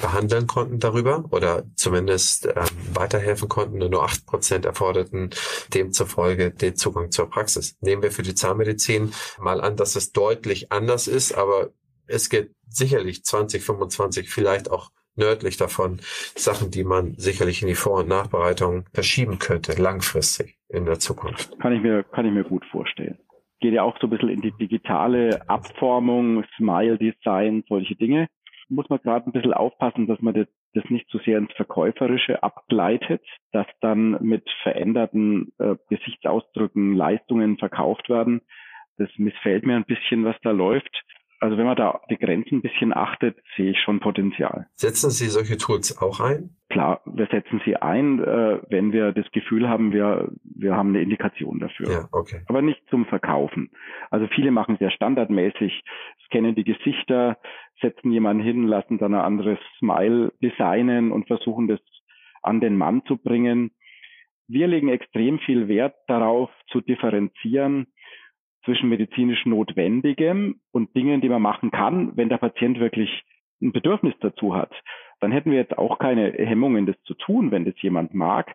[0.00, 5.30] behandeln konnten darüber oder zumindest ähm, weiterhelfen konnten nur acht Prozent erforderten
[5.74, 7.76] demzufolge den Zugang zur Praxis.
[7.80, 11.70] Nehmen wir für die Zahnmedizin mal an, dass es deutlich anders ist, aber
[12.06, 16.00] es gibt sicherlich 20, 25, vielleicht auch nördlich davon
[16.34, 21.58] Sachen, die man sicherlich in die Vor- und Nachbereitung verschieben könnte, langfristig in der Zukunft.
[21.60, 23.18] Kann ich mir, kann ich mir gut vorstellen
[23.60, 28.28] geht ja auch so ein bisschen in die digitale Abformung, Smile Design, solche Dinge.
[28.68, 31.52] Muss man gerade ein bisschen aufpassen, dass man das, das nicht zu so sehr ins
[31.52, 38.42] Verkäuferische abgleitet, dass dann mit veränderten äh, Gesichtsausdrücken Leistungen verkauft werden.
[38.98, 41.04] Das missfällt mir ein bisschen, was da läuft.
[41.40, 44.66] Also wenn man da die Grenzen ein bisschen achtet, sehe ich schon Potenzial.
[44.74, 46.56] Setzen Sie solche Tools auch ein?
[46.68, 51.02] Klar, wir setzen sie ein, äh, wenn wir das Gefühl haben, wir, wir haben eine
[51.02, 51.90] Indikation dafür.
[51.90, 52.40] Ja, okay.
[52.48, 53.70] Aber nicht zum Verkaufen.
[54.10, 55.84] Also viele machen sehr standardmäßig,
[56.26, 57.38] scannen die Gesichter,
[57.80, 61.80] setzen jemanden hin, lassen dann ein anderes Smile designen und versuchen das
[62.42, 63.70] an den Mann zu bringen.
[64.48, 67.86] Wir legen extrem viel Wert darauf zu differenzieren,
[68.66, 73.24] zwischen medizinisch Notwendigem und Dingen, die man machen kann, wenn der Patient wirklich
[73.62, 74.72] ein Bedürfnis dazu hat.
[75.20, 78.54] Dann hätten wir jetzt auch keine Hemmungen, das zu tun, wenn das jemand mag.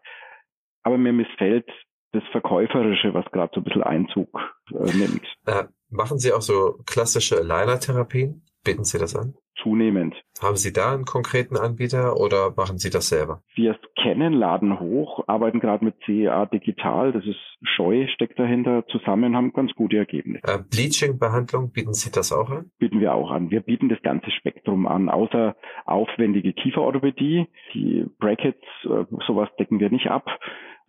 [0.83, 1.67] Aber mir missfällt
[2.11, 4.29] das Verkäuferische, was gerade so ein bisschen Einzug
[4.71, 5.25] äh, nimmt.
[5.47, 8.43] Äh, machen Sie auch so klassische Aligner-Therapien?
[8.63, 9.33] Bieten Sie das an?
[9.61, 10.15] Zunehmend.
[10.41, 13.43] Haben Sie da einen konkreten Anbieter oder machen Sie das selber?
[13.53, 19.35] Wir kennen Laden hoch, arbeiten gerade mit CEA Digital, das ist Scheu, steckt dahinter, zusammen,
[19.35, 20.43] haben ganz gute Ergebnisse.
[20.47, 22.71] Äh, Bleaching-Behandlung, bieten Sie das auch an?
[22.79, 23.51] Bieten wir auch an.
[23.51, 25.55] Wir bieten das ganze Spektrum an, außer
[25.85, 27.47] aufwendige Kieferorthopädie.
[27.73, 30.25] Die Brackets, äh, sowas decken wir nicht ab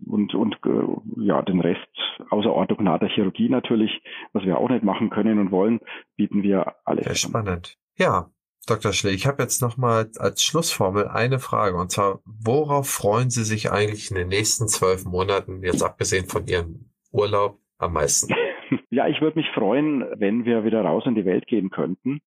[0.07, 1.81] und, und äh, ja, den Rest
[2.31, 4.03] außer orthognater Chirurgie natürlich,
[4.33, 5.81] was wir auch nicht machen können und wollen,
[6.17, 7.05] bieten wir alles.
[7.05, 7.77] Sehr spannend.
[7.97, 8.31] Ja,
[8.67, 8.93] Dr.
[8.93, 13.73] Schlee, ich habe jetzt nochmal als Schlussformel eine Frage und zwar, worauf freuen Sie sich
[13.73, 18.35] eigentlich in den nächsten zwölf Monaten, jetzt abgesehen von Ihrem Urlaub, am meisten?
[18.89, 22.21] Ja, ich würde mich freuen, wenn wir wieder raus in die Welt gehen könnten,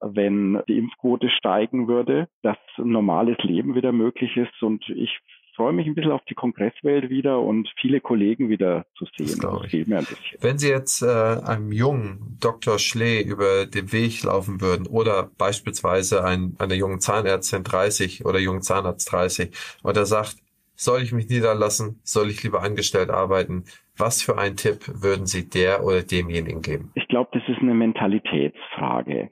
[0.00, 5.20] wenn die Impfquote steigen würde, dass ein normales Leben wieder möglich ist und ich
[5.54, 9.40] freue mich ein bisschen auf die Kongresswelt wieder und viele Kollegen wieder zu sehen.
[9.40, 10.38] Das, das fehlt mir ein bisschen.
[10.40, 12.78] Wenn Sie jetzt äh, einem jungen Dr.
[12.78, 18.62] Schlee über den Weg laufen würden oder beispielsweise ein, einer jungen Zahnärztin 30 oder jungen
[18.62, 19.50] Zahnarzt 30
[19.82, 20.36] und er sagt,
[20.76, 22.00] soll ich mich niederlassen?
[22.02, 23.64] Soll ich lieber angestellt arbeiten?
[23.96, 26.90] Was für einen Tipp würden Sie der oder demjenigen geben?
[26.94, 29.30] Ich glaube, das ist eine Mentalitätsfrage.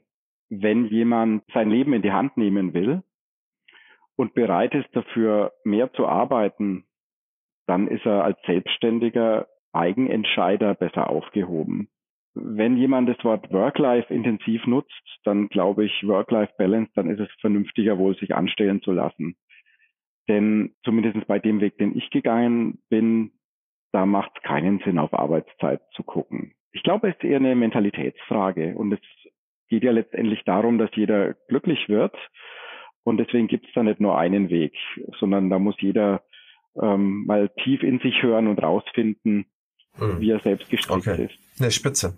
[0.49, 3.03] Wenn jemand sein Leben in die Hand nehmen will,
[4.15, 6.85] und bereit ist dafür mehr zu arbeiten,
[7.67, 11.89] dann ist er als selbstständiger Eigenentscheider besser aufgehoben.
[12.35, 17.97] Wenn jemand das Wort Work-Life intensiv nutzt, dann glaube ich Work-Life-Balance, dann ist es vernünftiger
[17.97, 19.35] wohl, sich anstellen zu lassen.
[20.27, 23.31] Denn zumindest bei dem Weg, den ich gegangen bin,
[23.91, 26.53] da macht es keinen Sinn, auf Arbeitszeit zu gucken.
[26.71, 28.99] Ich glaube, es ist eher eine Mentalitätsfrage und es
[29.69, 32.15] geht ja letztendlich darum, dass jeder glücklich wird
[33.03, 34.73] und deswegen gibt es da nicht nur einen Weg,
[35.19, 36.23] sondern da muss jeder
[36.81, 39.45] ähm, mal tief in sich hören und rausfinden,
[39.97, 40.19] mhm.
[40.19, 41.25] wie er selbst gestrickt okay.
[41.25, 41.61] ist.
[41.61, 42.17] Ne, spitze.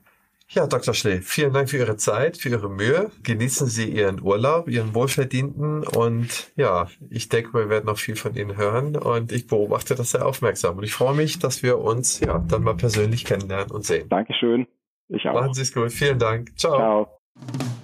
[0.50, 0.94] Ja, Dr.
[0.94, 3.10] Schlee, vielen Dank für Ihre Zeit, für Ihre Mühe.
[3.24, 8.36] Genießen Sie Ihren Urlaub, Ihren wohlverdienten und ja, ich denke, wir werden noch viel von
[8.36, 12.20] Ihnen hören und ich beobachte das sehr aufmerksam und ich freue mich, dass wir uns
[12.20, 14.08] ja dann mal persönlich kennenlernen und sehen.
[14.10, 14.68] Dankeschön.
[15.10, 15.34] Ich auch.
[15.34, 15.92] Machen Sie es gut.
[15.92, 16.58] Vielen Dank.
[16.58, 16.76] Ciao.
[16.76, 17.82] Ciao.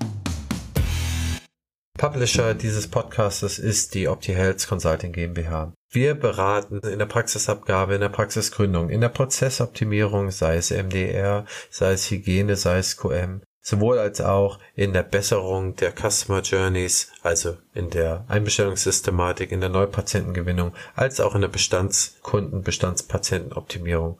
[2.02, 5.72] Publisher dieses Podcastes ist die OptiHealth Consulting GmbH.
[5.92, 11.92] Wir beraten in der Praxisabgabe, in der Praxisgründung, in der Prozessoptimierung, sei es MDR, sei
[11.92, 17.58] es Hygiene, sei es QM, sowohl als auch in der Besserung der Customer Journeys, also
[17.76, 24.20] in der Einbestellungssystematik, in der Neupatientengewinnung, als auch in der Bestandskunden, Bestandspatientenoptimierung